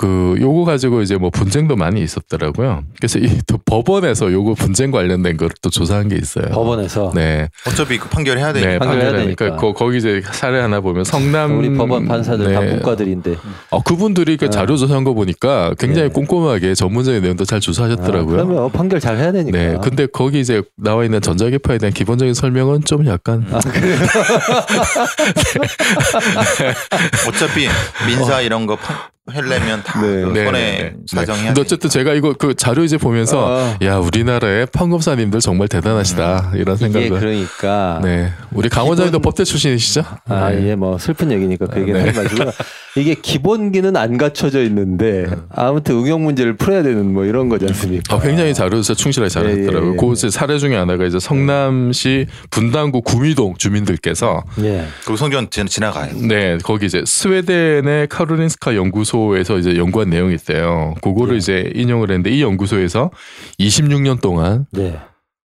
그 0.00 0.36
요거 0.40 0.64
가지고 0.64 1.02
이제 1.02 1.16
뭐 1.16 1.28
분쟁도 1.30 1.74
많이 1.74 2.00
있었더라고요. 2.02 2.84
그래서 3.00 3.18
이 3.18 3.28
또 3.48 3.58
법원에서 3.64 4.30
요거 4.32 4.54
분쟁 4.54 4.90
관련된 4.92 5.36
걸 5.36 5.48
또 5.60 5.70
조사한 5.70 6.08
게 6.08 6.14
있어요. 6.16 6.44
법원에서 6.52 7.10
네. 7.14 7.48
어차피 7.66 7.98
그 7.98 8.08
판결해야 8.08 8.52
되니까. 8.52 8.70
네, 8.70 8.78
판결해야 8.78 9.06
판결하니까 9.10 9.44
되니까. 9.46 9.60
거, 9.60 9.72
거기 9.72 9.98
이제 9.98 10.22
사례 10.32 10.60
하나 10.60 10.80
보면 10.80 11.02
성남 11.04 11.58
우리 11.58 11.72
법원 11.74 12.06
판사들 12.06 12.52
다 12.54 12.60
네. 12.60 12.72
문과들인데 12.74 13.36
어, 13.70 13.82
그분들이 13.82 14.36
그 14.36 14.44
네. 14.44 14.50
자료 14.50 14.76
조사한 14.76 15.02
거 15.02 15.14
보니까 15.14 15.74
굉장히 15.78 16.08
네. 16.08 16.12
꼼꼼하게 16.12 16.74
전문적인 16.74 17.22
내용도 17.22 17.44
잘 17.44 17.56
아, 17.56 17.60
조사하셨더라고요. 17.60 18.36
그러면 18.36 18.70
판결 18.70 19.00
잘 19.00 19.16
해야 19.16 19.32
되니까. 19.32 19.58
네, 19.58 19.76
근데 19.82 20.06
거기 20.06 20.38
이제 20.38 20.62
나와 20.76 21.04
있는 21.04 21.20
전자기파에 21.20 21.78
대한 21.78 21.92
기본적인 21.92 22.34
설명은 22.34 22.84
좀 22.84 23.04
약간 23.06 23.44
아, 23.50 23.58
그래요? 23.58 23.96
어차피 27.28 27.66
민사 28.06 28.40
이런 28.40 28.66
거 28.66 28.76
파- 28.76 29.10
하려면 29.30 29.82
다 29.84 30.00
네. 30.00 30.06
그 30.22 30.30
네, 30.32 30.44
손해 30.44 30.60
네, 30.60 30.82
네. 30.82 30.92
사정해야 31.06 31.46
근데 31.46 31.60
어쨌든 31.60 31.90
제가 31.90 32.14
이거 32.14 32.32
그 32.32 32.54
자료 32.54 32.82
이제 32.84 32.96
보면서 32.96 33.46
아, 33.58 33.76
야 33.82 33.96
우리나라의 33.98 34.66
판검사님들 34.72 35.40
정말 35.40 35.68
대단하시다 35.68 36.52
이런 36.54 36.76
이게 36.76 36.84
생각을. 36.90 37.10
그러니까 37.20 38.00
네, 38.02 38.32
우리 38.52 38.68
강원장님도 38.68 39.18
기본- 39.18 39.22
법대 39.30 39.44
출신이시죠? 39.44 40.02
아, 40.28 40.50
네. 40.50 40.68
예, 40.70 40.74
뭐 40.74 40.98
슬픈 40.98 41.30
얘기니까 41.32 41.66
그 41.66 41.80
얘기는 41.80 42.00
네. 42.02 42.10
하지 42.10 42.20
마시고 42.22 42.50
이게 42.96 43.14
기본기는 43.14 43.96
안 43.96 44.16
갖춰져 44.16 44.62
있는데 44.64 45.26
아무튼 45.50 45.96
응용 45.96 46.24
문제를 46.24 46.56
풀어야 46.56 46.82
되는 46.82 47.12
뭐 47.12 47.24
이런 47.24 47.48
거지 47.48 47.66
않습니까? 47.68 48.16
아, 48.16 48.20
굉장히 48.20 48.54
자료조사 48.54 48.94
충실하게 48.94 49.28
잘했더라고요. 49.28 49.82
예, 49.82 49.86
예, 49.88 49.92
예. 49.92 49.96
그 49.96 50.30
사례 50.30 50.58
중에 50.58 50.74
하나가 50.76 51.04
이제 51.04 51.18
성남시 51.18 52.26
분당구 52.50 53.02
구미동 53.02 53.56
주민들께서 53.58 54.42
예. 54.62 54.86
그 55.04 55.16
성전 55.16 55.48
지- 55.50 55.64
지나가요. 55.66 56.12
네 56.26 56.58
거기 56.62 56.86
이제 56.86 57.02
스웨덴의 57.06 58.08
카로린스카 58.08 58.74
연구소 58.74 59.17
에서 59.36 59.58
이제 59.58 59.76
연구한 59.76 60.10
내용이 60.10 60.34
있대요. 60.34 60.94
그거를 61.02 61.34
예. 61.34 61.38
이제 61.38 61.72
인용을 61.74 62.10
했는데 62.10 62.30
이 62.30 62.42
연구소에서 62.42 63.10
26년 63.58 64.20
동안 64.20 64.66
네. 64.72 64.98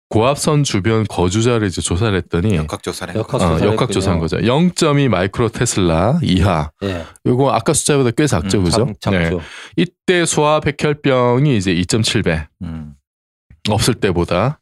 고압선 0.09 0.63
주변 0.63 1.05
거주자를 1.05 1.67
이제 1.67 1.81
조사를 1.81 2.15
했더니 2.15 2.55
역학조사래. 2.55 3.13
역학 3.15 3.36
어, 3.36 3.39
조사를 3.39 3.67
역학 3.67 3.91
조사한 3.91 4.21
했군요. 4.21 4.41
거죠. 4.41 4.86
0.2 4.86 5.07
마이크로 5.07 5.49
테슬라 5.49 6.19
이하. 6.21 6.69
예. 6.83 7.03
요거 7.25 7.49
아까 7.51 7.73
숫자보다 7.73 8.12
꽤 8.12 8.27
작죠, 8.27 8.59
음, 8.59 8.63
그죠? 8.65 8.93
작, 9.01 9.12
네. 9.12 9.31
이때 9.75 10.25
소아 10.25 10.59
백혈병이 10.59 11.57
이제 11.57 11.73
2.7배 11.73 12.45
음. 12.62 12.93
없을 13.69 13.95
때보다 13.95 14.59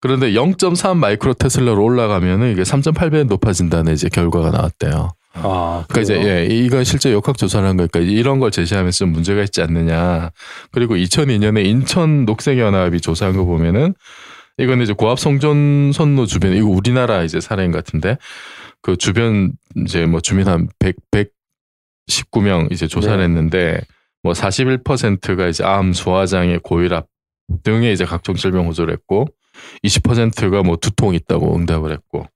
그런데 0.00 0.32
0.3 0.32 0.96
마이크로 0.96 1.34
테슬라로 1.34 1.82
올라가면은 1.82 2.52
이게 2.52 2.62
3.8배 2.62 3.24
높아진다는 3.24 3.92
이제 3.92 4.08
결과가 4.08 4.50
나왔대요. 4.50 5.10
아, 5.42 5.84
그러니까 5.88 6.00
이제? 6.00 6.14
예, 6.22 6.46
이건 6.46 6.84
실제 6.84 7.12
역학 7.12 7.36
조사를 7.36 7.66
한 7.66 7.76
거니까 7.76 8.00
이런 8.00 8.38
걸 8.38 8.50
제시하면서 8.50 8.98
좀 8.98 9.12
문제가 9.12 9.42
있지 9.42 9.62
않느냐. 9.62 10.30
그리고 10.72 10.94
2002년에 10.96 11.64
인천 11.64 12.24
녹색연합이 12.24 13.00
조사한 13.00 13.36
거 13.36 13.44
보면은 13.44 13.94
이건 14.58 14.80
이제 14.80 14.92
고압 14.92 15.18
송전 15.18 15.92
선로 15.92 16.26
주변 16.26 16.54
이거 16.54 16.68
우리나라 16.68 17.22
이제 17.22 17.40
사례인 17.40 17.72
것 17.72 17.84
같은데 17.84 18.16
그 18.80 18.96
주변 18.96 19.52
이제 19.84 20.06
뭐 20.06 20.20
주민 20.20 20.48
한 20.48 20.68
100, 20.78 20.96
119명 22.08 22.72
이제 22.72 22.86
조사를 22.86 23.18
네. 23.18 23.24
했는데 23.24 23.80
뭐 24.22 24.32
41%가 24.32 25.48
이제 25.48 25.62
암, 25.64 25.92
소화장애, 25.92 26.60
고혈압 26.62 27.06
등의 27.62 27.92
이제 27.92 28.04
각종 28.04 28.34
질병 28.34 28.66
호소를 28.66 28.92
했고 28.92 29.26
20%가 29.84 30.62
뭐 30.62 30.76
두통 30.76 31.14
있다고 31.14 31.54
응답을 31.56 31.92
했고 31.92 32.26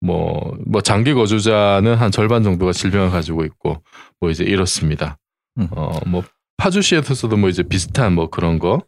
뭐, 0.00 0.56
뭐 0.66 0.80
장기 0.80 1.12
거주자는 1.12 1.94
한 1.94 2.10
절반 2.10 2.42
정도가 2.42 2.72
질병을 2.72 3.10
가지고 3.10 3.44
있고 3.44 3.82
뭐 4.20 4.30
이제 4.30 4.44
이렇습니다. 4.44 5.18
음. 5.58 5.68
어, 5.72 5.98
뭐 6.06 6.22
파주시에서도 6.56 7.36
뭐 7.36 7.48
이제 7.48 7.62
비슷한 7.62 8.14
뭐 8.14 8.30
그런 8.30 8.58
거. 8.58 8.82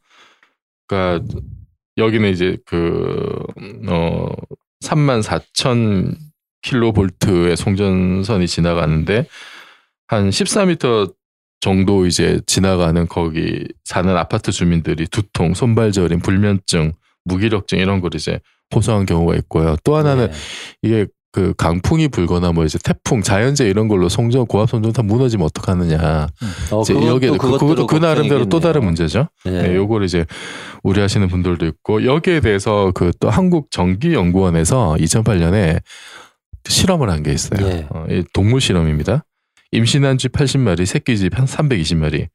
그러니까 0.87 1.27
여기는 1.97 2.31
이제 2.31 2.57
그, 2.65 3.39
어, 3.89 4.29
3만 4.83 5.23
4천 5.23 6.17
킬로볼트의 6.63 7.57
송전선이 7.57 8.47
지나가는데 8.47 9.27
한 10.07 10.31
14m 10.31 11.15
정도 11.61 12.07
이제 12.07 12.41
지나가는 12.47 13.07
거기 13.07 13.67
사는 13.85 14.17
아파트 14.17 14.51
주민들이 14.51 15.07
두통, 15.07 15.55
손발 15.55 15.93
저림, 15.93 16.21
불면증, 16.21 16.93
무기력증 17.25 17.79
이런 17.79 18.01
걸 18.01 18.11
이제 18.15 18.41
호소한 18.75 19.07
경우가 19.07 19.35
있고요. 19.37 19.77
또 19.85 19.97
하나는 19.97 20.31
네. 20.31 20.37
이게 20.83 21.07
그 21.35 21.55
강풍이 21.57 22.09
불거나 22.09 22.53
뭐 22.53 22.65
이제 22.67 22.79
태풍, 22.85 23.23
자연재 23.23 23.67
이런 23.67 23.89
걸로 23.89 24.11
송전 24.11 24.47
고압 24.47 24.69
송전 24.69 24.93
다 24.93 25.03
무너지면 25.03 25.47
어떡하느냐. 25.47 26.27
어, 26.71 26.83
이제 26.83 26.93
여기에 26.95 27.31
그, 27.31 27.39
그것도 27.39 27.87
그 27.87 27.97
나름대로 27.97 28.49
또 28.51 28.61
다른. 28.61 28.85
문제죠. 28.85 29.29
네. 29.47 29.63
네, 29.69 29.75
요걸 29.77 30.05
이제 30.05 30.27
우려하시는 30.83 31.27
분들도 31.29 31.65
있고 31.67 32.05
여기에 32.05 32.41
대해서 32.41 32.91
그 32.95 33.13
또 33.19 33.31
한국 33.31 33.71
전기 33.71 34.13
연구원에서 34.13 34.97
2008년에 34.99 35.81
실험을 36.69 37.09
한 37.11 37.23
게 37.23 37.33
있어요. 37.33 37.67
예. 37.67 37.87
어, 37.91 38.05
이 38.11 38.25
동물 38.35 38.61
실험입니다. 38.61 39.25
임신한 39.73 40.19
쥐 40.19 40.29
80마리, 40.29 40.85
새끼 40.85 41.17
쥐한 41.17 41.47
320마리. 41.47 42.27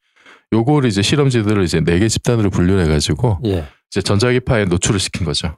요거를 0.53 0.89
이제 0.89 1.01
실험지들을 1.03 1.63
이제 1.63 1.81
네 1.81 1.99
개 1.99 2.07
집단으로 2.07 2.49
분류를 2.49 2.83
해가지고 2.85 3.39
예. 3.45 3.65
이제 3.91 4.01
전자기파에 4.01 4.65
노출을 4.65 4.99
시킨 4.99 5.23
거죠. 5.25 5.55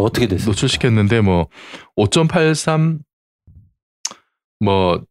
어떻게 0.00 0.26
됐어요? 0.26 0.46
노출시켰는데 0.46 1.20
뭐 1.20 1.48
5.83, 1.96 2.98
뭐 4.60 5.02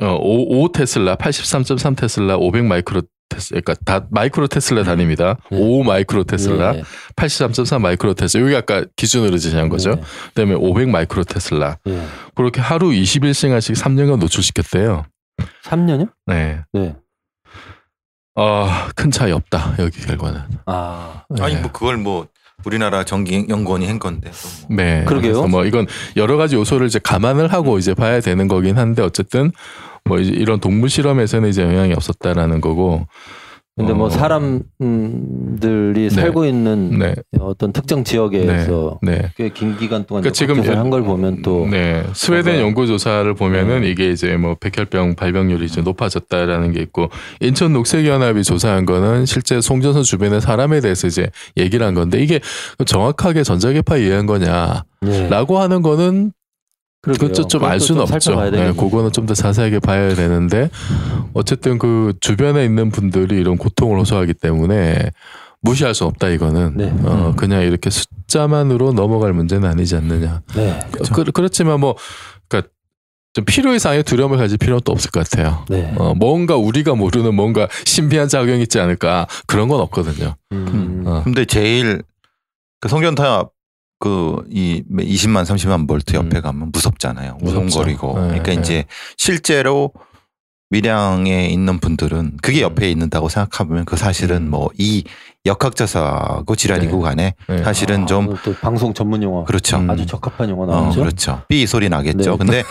어, 0.00 0.06
5, 0.16 0.62
5 0.64 0.72
테슬라, 0.72 1.16
83.3 1.16 1.96
테슬라, 1.96 2.36
500 2.36 2.64
마이크로 2.64 3.02
테슬라, 3.28 3.60
그러니까 3.60 3.74
다 3.84 4.06
마이크로 4.10 4.46
테슬라 4.48 4.82
단위입니다. 4.84 5.36
예. 5.52 5.56
5 5.56 5.84
마이크로 5.84 6.24
테슬라, 6.24 6.76
예. 6.76 6.82
83.3 7.16 7.80
마이크로 7.80 8.14
테슬라. 8.14 8.44
여기 8.44 8.56
아까 8.56 8.84
기준으로 8.96 9.38
제시한 9.38 9.68
거죠. 9.68 10.00
그다음에 10.28 10.54
500 10.54 10.88
마이크로 10.88 11.24
테슬라. 11.24 11.78
예. 11.86 11.92
예. 11.92 12.06
그렇게 12.34 12.60
하루 12.60 12.88
21시간씩 12.90 13.80
3년간 13.80 14.18
노출시켰대요. 14.18 15.04
3년요? 15.64 16.10
네. 16.26 16.62
네. 16.72 16.96
어, 18.34 18.66
큰 18.96 19.10
차이 19.10 19.30
없다. 19.30 19.76
여기 19.78 20.00
결과는. 20.00 20.40
아. 20.66 21.24
네. 21.30 21.42
아니 21.42 21.56
뭐 21.56 21.70
그걸 21.70 21.96
뭐 21.98 22.26
우리나라 22.64 23.04
전기연구원이 23.04 23.86
한 23.86 23.98
건데. 23.98 24.30
또 24.30 24.48
뭐. 24.68 24.76
네. 24.76 25.04
그러게요. 25.04 25.32
그래서 25.32 25.48
뭐 25.48 25.64
이건 25.64 25.86
여러 26.16 26.36
가지 26.36 26.56
요소를 26.56 26.86
이제 26.86 26.98
감안을 27.02 27.52
하고 27.52 27.78
이제 27.78 27.94
봐야 27.94 28.20
되는 28.20 28.48
거긴 28.48 28.78
한데 28.78 29.02
어쨌든 29.02 29.52
뭐 30.04 30.18
이제 30.18 30.32
이런 30.32 30.60
동물 30.60 30.88
실험에서는 30.88 31.48
이제 31.48 31.62
영향이 31.62 31.92
없었다라는 31.94 32.60
거고. 32.60 33.06
근데 33.74 33.94
뭐 33.94 34.08
어, 34.08 34.10
사람들이 34.10 34.60
살고 36.10 36.44
있는 36.44 36.98
네. 36.98 37.14
어떤 37.40 37.72
특정 37.72 38.04
지역에서 38.04 38.98
네. 39.02 39.30
꽤 39.36 39.48
긴 39.48 39.78
기간 39.78 40.04
동안 40.04 40.20
그러니까 40.22 40.32
지금 40.32 40.62
지금 40.62 40.76
한걸 40.78 41.04
보면 41.04 41.40
또 41.40 41.66
네. 41.70 42.02
스웨덴 42.12 42.60
연구 42.60 42.86
조사를 42.86 43.32
보면은 43.34 43.80
네. 43.80 43.88
이게 43.90 44.10
이제 44.10 44.36
뭐 44.36 44.56
백혈병 44.60 45.14
발병률이 45.14 45.64
이제 45.64 45.80
높아졌다라는 45.80 46.72
게 46.72 46.82
있고 46.82 47.08
인천 47.40 47.72
녹색 47.72 48.06
연합이 48.06 48.44
조사한 48.44 48.84
거는 48.84 49.24
실제 49.24 49.62
송전선 49.62 50.02
주변의 50.02 50.42
사람에 50.42 50.80
대해서 50.80 51.06
이제 51.06 51.30
얘기를 51.56 51.86
한 51.86 51.94
건데 51.94 52.22
이게 52.22 52.40
정확하게 52.84 53.42
전자기파 53.42 53.96
이해한 53.96 54.26
거냐라고 54.26 54.84
예. 55.06 55.58
하는 55.58 55.80
거는 55.80 56.32
그것도 57.02 57.48
좀 57.48 57.64
알 57.64 57.80
수는 57.80 58.06
좀 58.06 58.14
없죠. 58.14 58.50
네. 58.50 58.72
그거는 58.72 59.10
좀 59.12 59.26
더 59.26 59.34
자세하게 59.34 59.80
봐야 59.80 60.14
되는데 60.14 60.70
어쨌든 61.34 61.78
그 61.78 62.14
주변에 62.20 62.64
있는 62.64 62.90
분들이 62.90 63.36
이런 63.36 63.56
고통을 63.56 63.98
호소하기 63.98 64.34
때문에 64.34 65.10
무시할 65.60 65.94
수 65.94 66.04
없다 66.04 66.28
이거는 66.28 66.76
네. 66.76 66.92
어, 67.04 67.30
음. 67.30 67.36
그냥 67.36 67.62
이렇게 67.62 67.88
숫자만으로 67.90 68.92
넘어갈 68.92 69.32
문제는 69.32 69.68
아니지 69.68 69.96
않느냐. 69.96 70.42
네. 70.56 70.80
그, 71.12 71.24
그렇지만 71.24 71.80
뭐 71.80 71.96
그러니까 72.48 72.70
좀 73.32 73.44
필요 73.44 73.72
이상의 73.74 74.02
두려움을 74.02 74.38
가질 74.38 74.58
필요는 74.58 74.80
또 74.84 74.92
없을 74.92 75.10
것 75.10 75.28
같아요. 75.28 75.64
네. 75.68 75.92
어, 75.96 76.14
뭔가 76.14 76.56
우리가 76.56 76.94
모르는 76.94 77.34
뭔가 77.34 77.68
신비한 77.84 78.28
작용이 78.28 78.62
있지 78.62 78.78
않을까 78.80 79.26
그런 79.46 79.68
건 79.68 79.80
없거든요. 79.80 80.34
음. 80.52 81.04
어. 81.06 81.22
근데 81.24 81.44
제일 81.44 82.02
그 82.80 82.88
송전탑 82.88 83.50
그이 84.02 84.82
20만 84.90 85.44
30만 85.44 85.86
볼트 85.86 86.16
옆에 86.16 86.38
음. 86.38 86.42
가면 86.42 86.70
무섭잖아요. 86.72 87.38
무섭죠. 87.40 87.66
우동거리고. 87.66 88.14
네, 88.14 88.26
그러니까 88.26 88.46
네. 88.46 88.54
이제 88.54 88.84
실제로 89.16 89.92
밀양에 90.70 91.46
있는 91.46 91.78
분들은 91.78 92.38
그게 92.42 92.60
음. 92.60 92.62
옆에 92.62 92.90
있는다고 92.90 93.28
생각하면 93.28 93.84
그 93.84 93.96
사실은 93.96 94.38
음. 94.38 94.50
뭐이 94.50 95.04
역학자사고 95.46 96.56
지랄이고 96.56 96.96
네. 96.96 97.02
간에 97.02 97.34
네. 97.48 97.62
사실은 97.62 98.02
아, 98.02 98.06
좀또 98.06 98.54
방송 98.60 98.92
전문 98.92 99.22
용어 99.22 99.44
그렇죠. 99.44 99.76
음. 99.76 99.88
아주 99.88 100.04
적합한 100.04 100.50
용어 100.50 100.64
어, 100.64 100.66
나왔죠. 100.66 100.98
그렇죠. 101.00 101.42
삐 101.46 101.64
소리 101.68 101.88
나겠죠. 101.88 102.32
네. 102.32 102.36
근데 102.38 102.64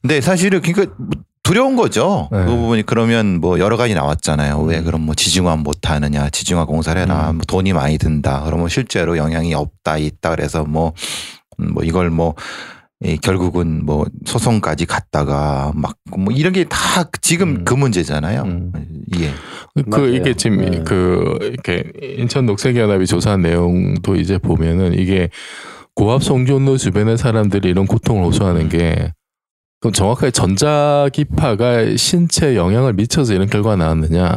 근데 0.00 0.20
사실은 0.20 0.62
그러니까 0.62 0.92
두려운 1.42 1.76
거죠. 1.76 2.28
네. 2.30 2.38
그 2.44 2.50
부분이 2.50 2.82
그러면 2.84 3.40
뭐 3.40 3.58
여러 3.58 3.76
가지 3.76 3.94
나왔잖아요. 3.94 4.60
왜 4.60 4.78
음. 4.78 4.84
그럼 4.84 5.00
뭐 5.02 5.14
지중화 5.14 5.56
못 5.56 5.90
하느냐, 5.90 6.30
지중화 6.30 6.64
공사를 6.66 7.00
해라, 7.00 7.30
음. 7.30 7.36
뭐 7.36 7.44
돈이 7.46 7.72
많이 7.72 7.98
든다. 7.98 8.42
그러면 8.44 8.68
실제로 8.68 9.16
영향이 9.16 9.52
없다, 9.54 9.98
있다. 9.98 10.30
그래서 10.30 10.64
뭐, 10.64 10.92
음, 11.60 11.72
뭐 11.74 11.82
이걸 11.82 12.10
뭐 12.10 12.34
이 13.04 13.16
결국은 13.18 13.84
뭐 13.84 14.06
소송까지 14.26 14.86
갔다가 14.86 15.72
막 15.74 15.96
뭐 16.16 16.32
이런 16.32 16.52
게 16.52 16.64
다 16.68 16.76
지금 17.20 17.48
음. 17.48 17.64
그 17.64 17.74
문제잖아요. 17.74 18.42
음. 18.42 18.72
예. 19.18 19.30
그 19.74 19.88
맞아요. 19.88 20.06
이게 20.14 20.34
지금 20.34 20.58
네. 20.70 20.82
그 20.84 21.36
이렇게 21.40 21.84
인천 22.18 22.46
녹색연합이 22.46 23.06
조사한 23.06 23.42
내용도 23.42 24.14
이제 24.14 24.38
보면은 24.38 24.94
이게 24.94 25.30
고압 25.96 26.22
송전로 26.22 26.76
주변의 26.76 27.18
사람들이 27.18 27.70
이런 27.70 27.86
고통을 27.86 28.24
호소하는 28.24 28.68
게 28.68 29.12
그럼 29.82 29.92
정확하게 29.92 30.30
전자기파가 30.30 31.96
신체에 31.96 32.54
영향을 32.54 32.92
미쳐서 32.92 33.34
이런 33.34 33.50
결과가 33.50 33.74
나왔느냐? 33.74 34.32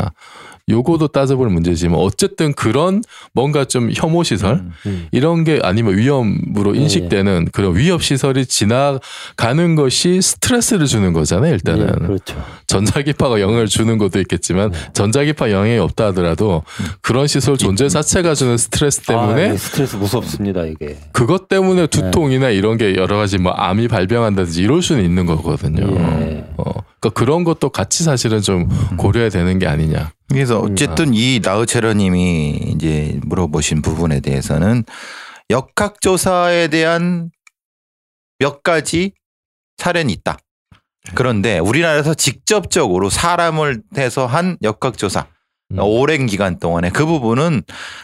요거도 0.68 1.10
따져볼 1.10 1.50
문제지만 1.50 2.00
어쨌든 2.00 2.52
그런 2.52 3.04
뭔가 3.34 3.66
좀 3.66 3.92
혐오 3.94 4.24
시설 4.24 4.56
음. 4.56 4.72
음. 4.88 5.08
이런 5.12 5.44
게 5.44 5.60
아니면 5.62 5.96
위험으로 5.96 6.76
예, 6.76 6.82
인식되는 6.82 7.50
그런 7.52 7.76
위협 7.76 8.02
시설이 8.02 8.48
지나가는 8.48 9.76
것이 9.76 10.22
스트레스를 10.22 10.88
주는 10.88 11.14
거잖아요. 11.14 11.54
일단은 11.54 11.88
예, 11.88 12.06
그렇죠. 12.08 12.44
전자기파가 12.66 13.42
영향을 13.42 13.68
주는 13.68 14.00
것도 14.00 14.20
있겠지만 14.22 14.72
네. 14.72 14.78
전자기파 14.94 15.52
영향이 15.52 15.78
없다 15.78 16.08
하더라도 16.08 16.64
그런 17.02 17.28
시설 17.28 17.58
존재 17.58 17.88
자체가 17.88 18.34
주는 18.34 18.58
스트레스 18.58 19.02
때문에 19.02 19.44
아, 19.44 19.48
이게 19.50 19.58
스트레스 19.58 19.96
무섭습니다 19.98 20.66
이게. 20.66 20.98
그것 21.12 21.48
때문에 21.48 21.86
두통이나 21.88 22.50
이런 22.50 22.78
게 22.78 22.96
여러 22.96 23.18
가지 23.18 23.38
뭐 23.38 23.52
암이 23.52 23.88
발병한다든지 23.88 24.64
이럴 24.64 24.82
수는 24.82 25.06
있는 25.06 25.28
거거든요. 25.28 25.86
예. 26.22 26.44
어, 26.58 26.72
그러니까 27.06 27.20
그런 27.20 27.44
것도 27.44 27.70
같이 27.70 28.04
사실은 28.04 28.42
좀 28.42 28.68
고려해야 28.98 29.30
되는 29.30 29.60
게 29.60 29.68
아니냐. 29.68 30.12
그래서 30.30 30.60
어쨌든 30.60 31.14
이 31.14 31.40
나우체러님이 31.44 32.74
이제 32.76 33.20
물어보신 33.24 33.82
부분에 33.82 34.22
대해서는 34.22 34.84
역학조사에 35.52 36.70
대한 36.70 37.30
몇 38.40 38.64
가지 38.64 39.14
사례는 39.78 40.10
있다. 40.10 40.38
그런데 41.14 41.60
우리나라에서 41.60 42.16
직접적으로 42.16 43.12
사람을 43.12 43.84
해서 43.98 44.26
한 44.26 44.58
역학조사 44.64 45.28
음. 45.72 45.80
오랜 45.80 46.26
기간 46.26 46.58
동안에 46.60 46.90
그 46.90 47.06
부분은 47.06 47.62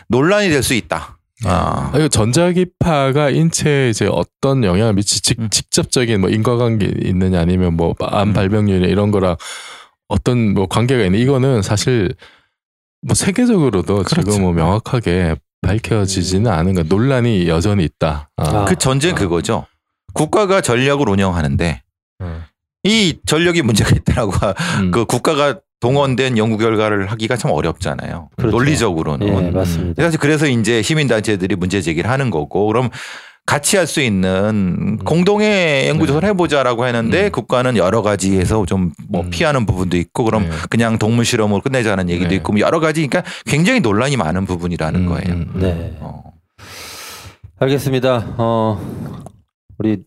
논란이 0.09 0.49
될 0.49 0.61
수 0.61 0.75
있다. 0.75 1.17
아, 1.45 1.91
아, 1.91 1.97
이거 1.97 2.07
전자기파가 2.07 3.29
인체에 3.29 3.89
이제 3.89 4.07
어떤 4.09 4.63
영향을 4.63 4.93
미치 4.93 5.21
직, 5.21 5.39
음. 5.39 5.49
직접적인 5.49 6.21
뭐 6.21 6.29
인과관계 6.29 6.93
있느냐 7.05 7.39
아니면 7.39 7.75
뭐암 7.75 8.29
음. 8.29 8.33
발병률이 8.33 8.89
이런 8.89 9.11
거랑 9.11 9.37
어떤 10.07 10.53
뭐 10.53 10.67
관계가 10.67 11.03
있는 11.03 11.19
이거는 11.19 11.61
사실 11.61 12.13
뭐 13.01 13.15
세계적으로도 13.15 14.03
그렇죠. 14.03 14.31
지금 14.31 14.41
뭐 14.43 14.53
명확하게 14.53 15.35
밝혀지지는 15.61 16.51
않은 16.51 16.73
거 16.73 16.83
논란이 16.83 17.47
여전히 17.47 17.85
있다. 17.85 18.29
아. 18.37 18.65
그 18.65 18.75
전제는 18.75 19.15
아. 19.15 19.17
그거죠. 19.19 19.65
국가가 20.13 20.61
전력을 20.61 21.07
운영하는데 21.07 21.81
음. 22.21 22.43
이 22.83 23.17
전력이 23.25 23.61
문제가 23.61 23.91
있다라고 23.95 24.33
음. 24.81 24.91
그 24.91 25.05
국가가 25.05 25.59
동원된 25.81 26.37
연구 26.37 26.57
결과를 26.57 27.07
하기가 27.07 27.35
참 27.35 27.51
어렵잖아요. 27.51 28.29
그렇죠. 28.37 28.55
논리적으로는. 28.55 29.27
예, 29.27 29.31
음. 29.31 29.53
맞습니다. 29.53 30.03
사실 30.03 30.19
그래서 30.19 30.47
이제 30.47 30.81
시민단체들이 30.81 31.55
문제 31.55 31.81
제기를 31.81 32.09
하는 32.09 32.29
거고 32.29 32.67
그럼 32.67 32.89
같이 33.47 33.75
할 33.75 33.87
수 33.87 33.99
있는 33.99 34.97
공동의 35.03 35.89
연구조사를 35.89 36.29
해보자라고 36.29 36.85
했는데 36.85 37.25
음. 37.25 37.31
국가는 37.31 37.75
여러 37.75 38.03
가지에서 38.03 38.65
좀뭐 38.65 39.21
음. 39.23 39.29
피하는 39.31 39.65
부분도 39.65 39.97
있고 39.97 40.23
그럼 40.23 40.43
네. 40.43 40.49
그냥 40.69 40.99
동물 40.99 41.25
실험으로 41.25 41.61
끝내자는 41.61 42.09
얘기도 42.09 42.29
네. 42.29 42.35
있고 42.35 42.53
뭐 42.53 42.61
여러 42.61 42.79
가지 42.79 43.05
그러니까 43.05 43.29
굉장히 43.45 43.79
논란이 43.81 44.15
많은 44.15 44.45
부분이라는 44.45 45.01
음, 45.01 45.05
거예요. 45.07 45.33
음, 45.33 45.51
음. 45.55 45.59
네. 45.59 45.97
어. 45.99 46.23
알겠습니다. 47.59 48.35
어 48.37 48.79
우리 49.79 50.03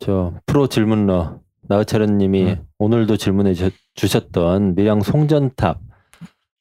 저 0.00 0.32
프로 0.46 0.66
질문러 0.66 1.36
나우차련님이 1.68 2.42
음. 2.44 2.64
오늘도 2.78 3.16
질문해 3.16 3.54
주- 3.54 3.70
주셨던 3.94 4.74
밀양 4.74 5.02
송전탑 5.02 5.78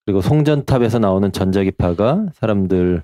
그리고 0.06 0.22
송전탑에서 0.22 1.00
나오는 1.00 1.32
전자기파가 1.32 2.26
사람들에게 2.36 3.02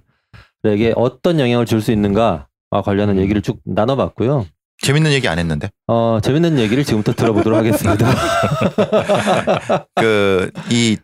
어떤 0.95 1.39
영향을 1.39 1.65
줄 1.65 1.81
수 1.81 1.91
있는가와 1.91 2.45
관련한 2.83 3.17
음. 3.17 3.21
얘기를 3.21 3.41
쭉 3.41 3.59
나눠봤고요. 3.65 4.45
재밌는 4.79 5.11
얘기 5.11 5.27
안 5.27 5.39
했는데 5.39 5.69
어 5.87 6.19
재밌는 6.21 6.59
얘기를 6.59 6.83
지금부터 6.83 7.13
들어보도록 7.13 7.57
하겠습니다. 7.57 8.07
그 9.95 10.51
이 10.71 10.97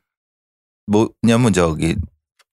뭐냐면 0.85 1.53
저기 1.53 1.95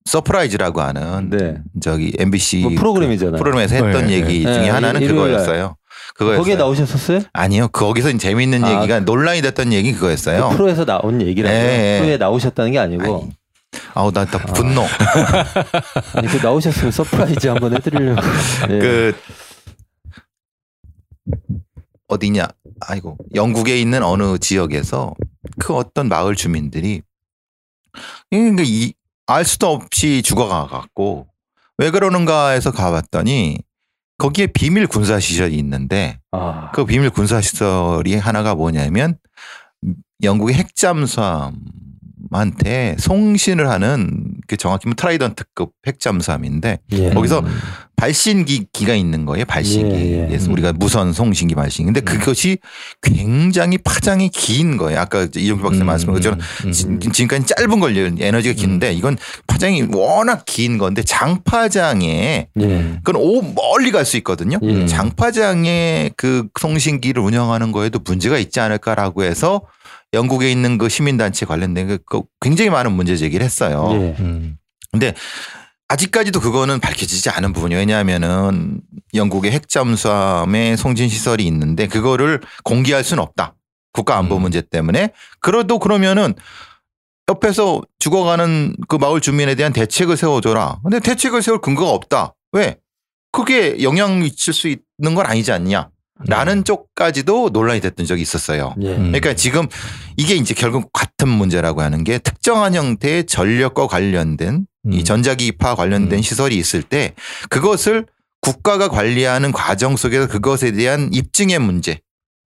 서프라이즈라고 0.06 0.80
하는 0.80 1.28
네. 1.30 1.58
저기 1.80 2.12
MBC 2.18 2.60
뭐 2.62 2.70
프로그램이잖아요. 2.74 3.38
프로그램에서 3.38 3.74
했던 3.74 4.06
네, 4.06 4.12
얘기 4.14 4.44
네. 4.44 4.52
중에 4.52 4.62
네, 4.62 4.68
하나는 4.70 5.02
일요일 5.02 5.16
날. 5.16 5.26
그거였어요. 5.30 5.76
그거였어요. 6.20 6.38
거기에 6.38 6.56
나오셨었어요? 6.56 7.20
아니요. 7.32 7.68
거기서 7.68 8.14
재미있는 8.18 8.62
아, 8.62 8.76
얘기가 8.76 9.00
논란이 9.00 9.40
됐던 9.40 9.72
얘기 9.72 9.94
그거였어요. 9.94 10.50
그 10.50 10.56
프로에서 10.56 10.84
나온 10.84 11.22
얘기라고요. 11.22 11.58
예, 11.58 11.94
예. 11.96 11.98
프로에 12.00 12.16
나오셨다는 12.18 12.72
게 12.72 12.78
아니고 12.78 13.30
아우 13.94 14.12
나, 14.12 14.26
나 14.26 14.38
분노. 14.38 14.82
아니 16.12 16.28
그 16.28 16.36
나오셨으면 16.36 16.92
서프라이즈 16.92 17.46
한번 17.48 17.74
해드리려고. 17.74 18.20
예. 18.68 18.78
그 18.78 19.16
어디냐? 22.08 22.48
아이고 22.80 23.16
영국에 23.34 23.80
있는 23.80 24.02
어느 24.02 24.36
지역에서 24.36 25.14
그 25.58 25.74
어떤 25.74 26.10
마을 26.10 26.36
주민들이 26.36 27.00
그러니까 28.30 28.62
이, 28.66 28.92
알 29.26 29.46
수도 29.46 29.68
없이 29.68 30.20
죽어가갖고 30.22 31.28
왜 31.78 31.90
그러는가 31.90 32.50
해서 32.50 32.72
가봤더니 32.72 33.58
거기에 34.20 34.48
비밀 34.48 34.86
군사 34.86 35.18
시설이 35.18 35.56
있는데 35.56 36.18
아, 36.30 36.70
그 36.72 36.84
비밀 36.84 37.08
군사 37.10 37.40
시설이 37.40 38.14
하나가 38.16 38.54
뭐냐면 38.54 39.16
영국의 40.22 40.54
핵잠수함한테 40.56 41.56
송신을 42.98 43.68
하는 43.70 44.34
그 44.46 44.58
정확히 44.58 44.88
하면 44.88 44.94
트라이던트급 44.94 45.72
핵잠수함인데 45.86 46.80
예. 46.92 47.10
거기서 47.10 47.42
발신기가 48.00 48.94
있는 48.94 49.26
거예요. 49.26 49.44
발신기. 49.44 49.94
예, 49.94 50.22
예. 50.22 50.26
그래서 50.26 50.48
음. 50.48 50.52
우리가 50.54 50.72
무선 50.72 51.12
송신기 51.12 51.54
발신. 51.54 51.84
근데 51.84 52.00
그것이 52.00 52.58
굉장히 53.02 53.76
파장이 53.78 54.30
긴 54.30 54.76
거예요. 54.78 54.98
아까 55.00 55.28
이종표 55.36 55.64
박사 55.64 55.78
님 55.78 55.86
말씀한 55.86 56.14
것처럼 56.14 56.40
음. 56.64 56.72
지- 56.72 56.86
지금까지 57.12 57.54
짧은 57.56 57.80
걸요. 57.80 58.10
에너지가 58.18 58.54
긴데 58.54 58.94
이건 58.94 59.18
파장이 59.46 59.82
워낙 59.92 60.44
긴 60.46 60.78
건데 60.78 61.02
장파장에 61.02 62.48
예. 62.58 62.98
그건 63.04 63.16
오 63.20 63.42
멀리 63.42 63.90
갈 63.92 64.04
수 64.04 64.16
있거든요. 64.18 64.58
예. 64.62 64.86
장파장에 64.86 66.10
그 66.16 66.48
송신기를 66.58 67.22
운영하는 67.22 67.70
거에도 67.70 68.00
문제가 68.02 68.38
있지 68.38 68.58
않을까라고 68.60 69.24
해서 69.24 69.60
영국에 70.14 70.50
있는 70.50 70.78
그 70.78 70.88
시민단체 70.88 71.44
관련된 71.46 71.86
그- 71.86 71.98
그 72.06 72.22
굉장히 72.40 72.70
많은 72.70 72.92
문제 72.92 73.14
제기를 73.16 73.44
했어요. 73.44 73.90
예. 73.92 74.16
음. 74.20 74.56
아직까지도 75.90 76.38
그거는 76.38 76.78
밝혀지지 76.78 77.30
않은 77.30 77.52
부분이에요. 77.52 77.80
왜냐하면은 77.80 78.80
영국의 79.12 79.50
핵잠수함에 79.50 80.76
송진 80.76 81.08
시설이 81.08 81.44
있는데 81.46 81.88
그거를 81.88 82.40
공개할 82.62 83.02
수는 83.02 83.20
없다. 83.20 83.56
국가 83.92 84.16
안보 84.16 84.36
음. 84.36 84.42
문제 84.42 84.62
때문에. 84.62 85.12
그래도 85.40 85.80
그러면은 85.80 86.34
옆에서 87.28 87.82
죽어가는 87.98 88.76
그 88.86 88.96
마을 88.96 89.20
주민에 89.20 89.56
대한 89.56 89.72
대책을 89.72 90.16
세워줘라. 90.16 90.78
근데 90.84 91.00
대책을 91.00 91.42
세울 91.42 91.60
근거가 91.60 91.90
없다. 91.90 92.34
왜? 92.52 92.76
그게 93.32 93.82
영향 93.82 94.20
미칠 94.20 94.54
수 94.54 94.68
있는 94.68 95.16
건 95.16 95.26
아니지 95.26 95.50
않냐. 95.50 95.90
라는 96.26 96.64
쪽까지도 96.64 97.50
논란이 97.52 97.80
됐던 97.80 98.06
적이 98.06 98.22
있었어요. 98.22 98.74
예. 98.82 98.94
음. 98.94 99.12
그러니까 99.12 99.34
지금 99.34 99.66
이게 100.16 100.34
이제 100.34 100.54
결국 100.54 100.92
같은 100.92 101.28
문제라고 101.28 101.80
하는 101.80 102.04
게 102.04 102.18
특정한 102.18 102.74
형태의 102.74 103.24
전력과 103.24 103.86
관련된 103.86 104.66
이 104.90 104.98
음. 104.98 105.04
전자기파 105.04 105.74
관련된 105.74 106.18
음. 106.18 106.22
시설이 106.22 106.56
있을 106.56 106.82
때 106.82 107.14
그것을 107.48 108.06
국가가 108.40 108.88
관리하는 108.88 109.52
과정 109.52 109.96
속에서 109.96 110.26
그것에 110.26 110.72
대한 110.72 111.10
입증의 111.12 111.58
문제, 111.58 112.00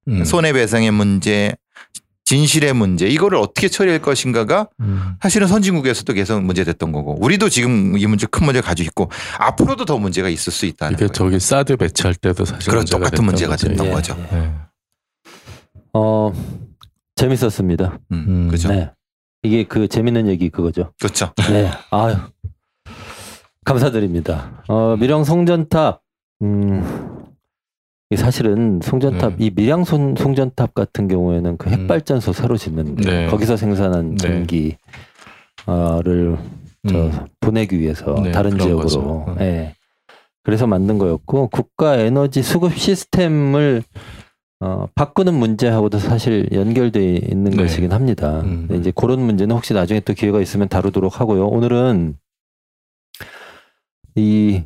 음. 0.09 0.25
손해배상의 0.25 0.91
문제, 0.91 1.55
진실의 2.25 2.73
문제 2.73 3.07
이거를 3.07 3.39
어떻게 3.39 3.69
처리할 3.69 4.01
것인가가 4.01 4.69
음. 4.81 5.17
사실은 5.21 5.47
선진국에서도 5.47 6.11
계속 6.15 6.43
문제됐던 6.43 6.91
거고 6.91 7.17
우리도 7.23 7.51
지금 7.51 7.99
이 7.99 8.07
문제 8.07 8.27
큰 8.27 8.47
문제를 8.47 8.63
가지고 8.67 8.87
있고 8.87 9.11
앞으로도 9.39 9.85
더 9.85 9.99
문제가 9.99 10.29
있을 10.31 10.53
수 10.53 10.65
있다는 10.67 10.95
이게 10.95 11.07
거예요. 11.07 11.13
저기 11.13 11.39
사드 11.39 11.77
배치할 11.77 12.15
때도 12.15 12.45
사실 12.47 12.71
그런 12.71 12.81
문제가 12.81 12.99
똑같은 12.99 13.25
문제가 13.25 13.51
거죠. 13.53 13.69
됐던 13.69 13.87
예. 13.87 13.91
거죠. 13.91 14.17
예. 14.33 14.53
어 15.93 16.33
재밌었습니다. 17.17 17.99
음, 18.13 18.25
음. 18.27 18.49
그죠? 18.49 18.69
네. 18.69 18.91
이게 19.43 19.65
그 19.65 19.87
재밌는 19.87 20.27
얘기 20.29 20.49
그거죠. 20.49 20.93
그렇죠. 20.99 21.33
네. 21.51 21.71
아유. 21.91 22.17
감사드립니다. 23.67 24.63
어, 24.69 24.97
밀양 24.99 25.25
송전탑. 25.25 26.01
음. 26.43 27.14
이 28.15 28.17
사실은 28.17 28.81
송전탑 28.81 29.35
네. 29.39 29.47
이 29.47 29.51
밀양 29.55 29.83
송, 29.85 30.15
송전탑 30.15 30.73
같은 30.73 31.09
경우에는 31.09 31.57
그 31.57 31.69
음. 31.69 31.73
핵발전소 31.75 32.33
새로 32.33 32.57
짓는데 32.57 33.11
네. 33.11 33.27
거기서 33.27 33.57
생산한 33.57 34.15
네. 34.15 34.29
전기를 34.29 34.77
저 36.89 36.97
음. 36.97 37.27
보내기 37.41 37.81
위해서 37.81 38.15
네, 38.23 38.31
다른 38.31 38.57
지역으로. 38.57 39.25
음. 39.29 39.37
예. 39.41 39.75
그래서 40.45 40.67
만든 40.69 40.99
거였고 40.99 41.49
국가 41.49 41.97
에너지 41.97 42.43
수급 42.43 42.77
시스템을 42.77 43.83
어, 44.61 44.87
바꾸는 44.95 45.35
문제하고도 45.35 45.99
사실 45.99 46.49
연결돼 46.53 47.17
있는 47.17 47.51
네. 47.51 47.57
것이긴 47.57 47.93
합니다. 47.93 48.43
음. 48.43 48.69
이제 48.79 48.93
그런 48.95 49.21
문제는 49.21 49.57
혹시 49.57 49.75
나중에 49.75 50.01
또 50.01 50.15
기회가 50.15 50.41
있으면 50.41 50.69
다루도록 50.69 51.21
하고요. 51.21 51.49
오늘은 51.49 52.17
이 54.15 54.63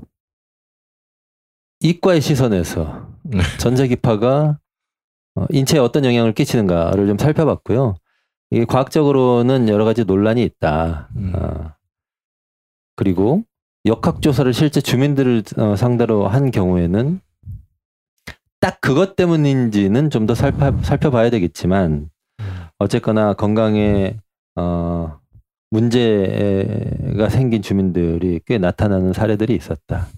이과의 1.81 2.21
시선에서 2.21 2.85
네. 2.85 3.08
전자기파가 3.61 4.59
어, 5.37 5.47
인체에 5.51 5.81
어떤 5.81 6.05
영향을 6.05 6.33
끼치는가를 6.33 7.07
좀 7.07 7.19
살펴봤고요. 7.19 7.97
이게 8.51 8.65
과학적으로는 8.65 9.69
여러 9.69 9.85
가지 9.85 10.05
논란이 10.05 10.43
있다. 10.43 11.09
음. 11.17 11.33
어, 11.35 11.73
그리고 12.97 13.45
역학 13.87 14.21
조사를 14.23 14.53
실제 14.53 14.81
주민들을 14.81 15.43
어, 15.59 15.77
상대로 15.77 16.27
한 16.29 16.51
경우에는 16.51 17.21
딱 18.61 18.81
그것 18.81 19.15
때문인지는 19.17 20.11
좀 20.11 20.27
더 20.27 20.35
살펴봐야 20.35 21.31
되겠지만 21.31 22.11
어쨌거나 22.79 23.35
건강에 23.35 24.17
어, 24.57 25.19
문제가 25.71 27.29
생긴 27.31 27.63
주민들이 27.63 28.41
꽤 28.47 28.59
나타나는 28.59 29.13
사례들이 29.13 29.55
있었다. 29.55 30.09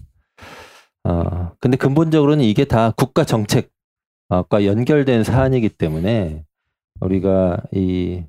어, 1.03 1.51
근데 1.59 1.77
근본적으로는 1.77 2.43
이게 2.43 2.65
다 2.65 2.91
국가 2.91 3.23
정책과 3.23 4.65
연결된 4.65 5.23
사안이기 5.23 5.69
때문에 5.69 6.43
우리가 6.99 7.57
이 7.71 8.23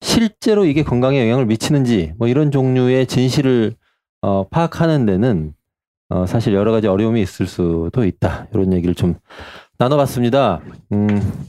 실제로 0.00 0.64
이게 0.64 0.82
건강에 0.82 1.20
영향을 1.20 1.46
미치는지 1.46 2.12
뭐 2.18 2.28
이런 2.28 2.50
종류의 2.50 3.06
진실을 3.06 3.74
어, 4.22 4.48
파악하는 4.48 5.06
데는 5.06 5.54
어, 6.08 6.26
사실 6.26 6.54
여러 6.54 6.70
가지 6.70 6.86
어려움이 6.86 7.20
있을 7.20 7.46
수도 7.46 8.04
있다. 8.04 8.46
이런 8.52 8.72
얘기를 8.72 8.94
좀 8.94 9.14
나눠봤습니다. 9.78 10.60
음, 10.92 11.44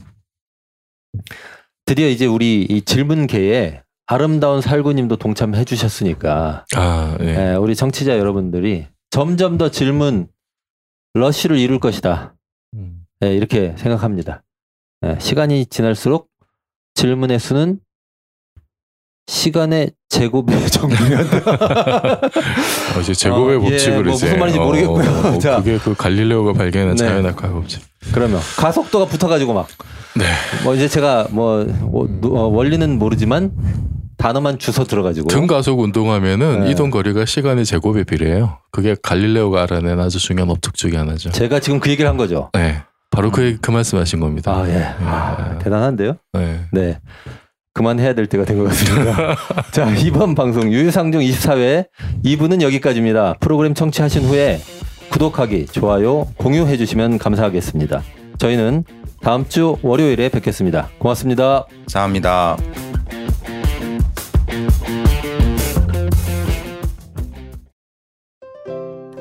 드디어 1.86 2.08
이제 2.08 2.26
우리 2.26 2.62
이 2.62 2.82
질문계에 2.82 3.82
아름다운 4.06 4.60
살구님도 4.60 5.16
동참해 5.16 5.64
주셨으니까 5.64 6.66
아, 6.76 7.18
예. 7.20 7.52
예, 7.52 7.54
우리 7.54 7.76
정치자 7.76 8.18
여러분들이 8.18 8.86
점점 9.10 9.58
더 9.58 9.70
질문 9.70 10.28
러쉬를 11.14 11.58
이룰 11.58 11.78
것이다. 11.78 12.34
음. 12.74 13.04
예, 13.24 13.34
이렇게 13.34 13.74
생각합니다. 13.76 14.42
예, 15.04 15.16
시간이 15.20 15.66
지날수록 15.66 16.28
질문의 16.94 17.38
수는 17.38 17.80
시간의 19.26 19.92
제곱에 20.08 20.66
정리한다. 20.66 21.36
어, 22.96 23.00
이제 23.00 23.12
제곱의 23.14 23.56
어, 23.56 23.60
예, 23.64 23.70
법칙을 23.70 24.04
뭐 24.04 24.12
이제 24.14 24.26
무슨 24.26 24.38
말인지 24.38 24.58
어, 24.58 24.64
모르겠고요. 24.64 25.10
어, 25.10 25.28
어, 25.34 25.38
자. 25.38 25.56
그게 25.58 25.78
그 25.78 25.94
갈릴레오가 25.94 26.52
발견한 26.54 26.96
네. 26.96 26.96
자연학과 26.96 27.50
법칙. 27.52 27.82
그러면 28.12 28.40
가속도가 28.56 29.06
붙어가지고 29.06 29.54
막. 29.54 29.68
네. 30.16 30.24
뭐 30.64 30.74
이제 30.74 30.88
제가 30.88 31.28
뭐, 31.30 31.64
뭐 31.64 32.08
누- 32.20 32.36
어, 32.36 32.46
원리는 32.48 32.98
모르지만 32.98 33.52
단어만 34.18 34.58
주워 34.58 34.84
들어가지고. 34.84 35.28
등 35.28 35.46
가속 35.46 35.78
운동하면은 35.80 36.64
네. 36.64 36.70
이동 36.70 36.90
거리가 36.90 37.24
시간의 37.24 37.64
제곱에 37.64 38.04
비례해요. 38.04 38.58
그게 38.72 38.94
갈릴레오가 39.02 39.62
알아낸 39.62 39.98
아주 40.00 40.18
중요한 40.18 40.48
법칙 40.48 40.74
중에 40.74 40.96
하나죠. 40.96 41.30
제가 41.30 41.60
지금 41.60 41.78
그 41.80 41.88
얘기를 41.90 42.08
한 42.10 42.16
거죠. 42.16 42.50
네. 42.52 42.82
바로 43.10 43.30
그, 43.30 43.56
그 43.62 43.70
말씀하신 43.70 44.20
겁니다. 44.20 44.52
아 44.52 44.68
예. 44.68 44.84
아, 45.00 45.52
예. 45.54 45.58
대단한데요. 45.64 46.16
네. 46.34 46.60
네. 46.72 46.98
그만해야 47.72 48.12
될 48.14 48.26
때가 48.26 48.44
된 48.44 48.58
것 48.58 48.64
같습니다. 48.64 49.36
자, 49.70 49.88
이번 49.94 50.34
방송 50.34 50.70
유유상종 50.72 51.20
24회 51.22 51.86
2부는 52.24 52.60
여기까지입니다. 52.60 53.34
프로그램 53.38 53.72
청취하신 53.72 54.24
후에 54.24 54.60
구독하기, 55.10 55.66
좋아요, 55.66 56.26
공유해 56.38 56.76
주시면 56.76 57.18
감사하겠습니다. 57.18 58.02
저희는 58.38 58.82
다음 59.22 59.48
주 59.48 59.78
월요일에 59.82 60.28
뵙겠습니다. 60.28 60.88
고맙습니다. 60.98 61.66
감사합니다. 61.82 62.56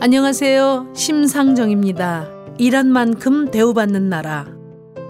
안녕하세요. 0.08 0.94
심상정입니다. 0.96 2.30
일한 2.58 2.88
만큼 2.88 3.52
대우받는 3.52 4.08
나라. 4.08 4.46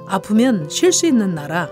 아프면 0.07 0.67
쉴 0.71 0.91
수 0.91 1.05
있는 1.05 1.35
나라. 1.35 1.69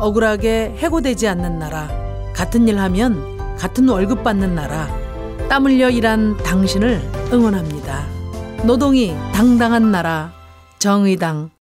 억울하게 0.00 0.74
해고되지 0.76 1.28
않는 1.28 1.60
나라. 1.60 1.88
같은 2.34 2.66
일 2.66 2.80
하면 2.80 3.56
같은 3.56 3.88
월급 3.88 4.24
받는 4.24 4.56
나라. 4.56 4.88
땀 5.48 5.64
흘려 5.64 5.90
일한 5.90 6.36
당신을 6.38 7.00
응원합니다. 7.32 8.04
노동이 8.66 9.14
당당한 9.32 9.92
나라. 9.92 10.32
정의당 10.80 11.50